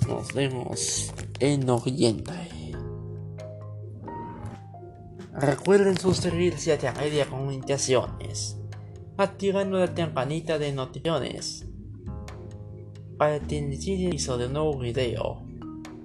Nos 0.08 0.32
vemos 0.32 1.12
en 1.40 1.66
noviembre. 1.66 2.41
Recuerden 5.42 5.98
suscribirse 5.98 6.72
a 6.86 6.92
media 6.92 7.26
comunicaciones, 7.26 8.56
activando 9.16 9.76
la 9.76 9.92
campanita 9.92 10.56
de 10.56 10.72
notificaciones 10.72 11.66
para 13.18 13.40
tener 13.40 13.72
inicio 13.72 14.38
de 14.38 14.46
un 14.46 14.52
nuevo 14.52 14.78
video. 14.78 15.42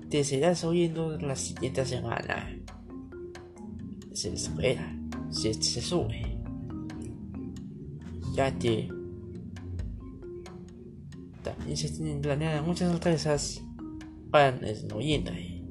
Te 0.09 0.23
serás 0.23 0.63
oyendo 0.63 1.19
la 1.19 1.35
siguiente 1.35 1.85
semana. 1.85 2.57
Se 4.11 4.33
espera, 4.33 4.97
si 5.29 5.53
se 5.53 5.81
sube. 5.81 6.39
Ya 8.33 8.57
que 8.57 8.89
también 11.43 11.77
se 11.77 11.91
tienen 11.91 12.21
planeadas 12.21 12.65
muchas 12.65 12.91
sorpresas 12.91 13.61
para 14.31 14.49
el 14.49 14.87
noviembre. 14.87 15.63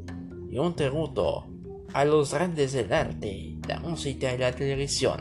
Y 0.52 0.56
un 0.56 0.76
tributo 0.76 1.46
a 1.92 2.04
los 2.04 2.34
grandes 2.34 2.72
del 2.72 2.92
arte, 2.92 3.55
la 3.66 3.80
música 3.80 4.34
y 4.34 4.38
la 4.38 4.52
televisión. 4.52 5.20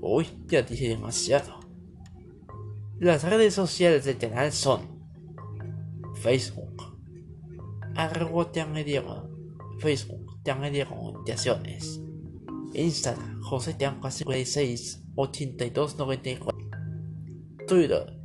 Uy, 0.00 0.26
ya 0.46 0.62
dije 0.62 0.88
demasiado. 0.88 1.60
Las 2.98 3.24
redes 3.24 3.54
sociales 3.54 4.04
del 4.04 4.18
canal 4.18 4.52
son. 4.52 4.98
Facebook, 6.14 6.82
arroba 7.94 8.50
Facebook, 9.78 10.28
de 10.44 10.86
Comunicaciones, 10.86 12.00
Instagram, 12.72 13.40
José 13.40 13.74
Tianca 13.74 14.10
56 14.10 15.04
8294, 15.14 16.58
Twitter, 17.68 18.20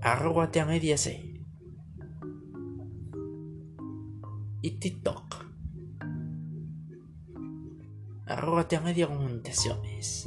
arroba 0.00 0.50
C 0.52 1.31
y 4.62 4.78
TikTok. 4.78 5.44
Arroba 8.26 8.66
media 8.82 9.08
comunicaciones. 9.08 10.24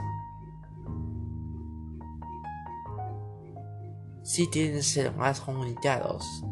Si 4.24 4.50
tienen 4.50 4.84
más 5.16 5.40
comunicados, 5.40 6.44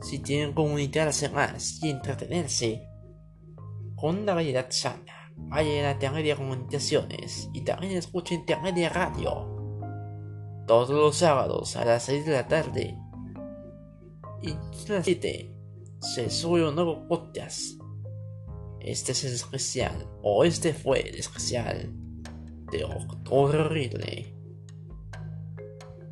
si 0.00 0.18
tienen 0.20 0.54
comunicarse 0.54 1.28
más 1.28 1.82
y 1.82 1.90
entretenerse 1.90 2.88
con 3.94 4.18
una 4.18 4.34
variedad 4.34 4.66
sana, 4.70 5.32
vayan 5.36 5.84
a 5.84 6.10
media 6.10 6.36
comunicaciones 6.36 7.50
y 7.52 7.60
también 7.62 7.96
escuchen 7.96 8.44
media 8.62 8.88
radio. 8.88 9.46
Todos 10.66 10.90
los 10.90 11.16
sábados 11.16 11.76
a 11.76 11.84
las 11.84 12.04
6 12.04 12.24
de 12.24 12.32
la 12.32 12.48
tarde 12.48 12.96
y 14.40 14.54
las 14.88 15.04
7 15.04 15.59
se 16.00 16.46
un 16.46 16.74
nuevo 16.74 17.06
podcast. 17.06 17.78
Este 18.80 19.12
es 19.12 19.24
el 19.24 19.34
especial, 19.34 20.08
o 20.22 20.44
este 20.44 20.72
fue 20.72 21.08
el 21.08 21.16
especial 21.16 21.92
de 22.72 22.84
Octubre 22.84 23.58
Horrible. 23.58 24.34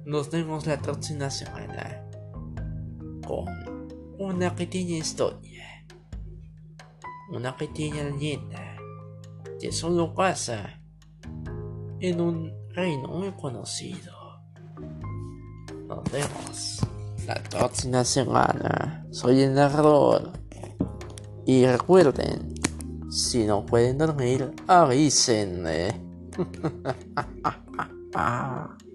Nos 0.04 0.30
vemos 0.30 0.66
la 0.66 0.78
próxima 0.78 1.30
semana 1.30 2.04
con 3.26 3.46
una 4.18 4.54
pequeña 4.54 4.98
historia, 4.98 5.86
una 7.30 7.56
pequeña 7.56 8.04
leyenda 8.04 8.76
que 9.58 9.72
solo 9.72 10.14
pasa 10.14 10.82
en 12.00 12.20
un 12.20 12.52
reino 12.74 13.08
muy 13.08 13.32
conocido. 13.32 14.42
Nos 15.86 16.04
vemos 16.12 16.80
la 17.28 17.34
próxima 17.50 18.04
semana. 18.04 19.06
Soy 19.10 19.42
el 19.42 19.54
narrador. 19.54 20.32
Y 21.44 21.66
recuerden, 21.66 22.54
si 23.10 23.44
no 23.44 23.66
pueden 23.66 23.98
dormir, 23.98 24.54
avísenme. 24.66 25.88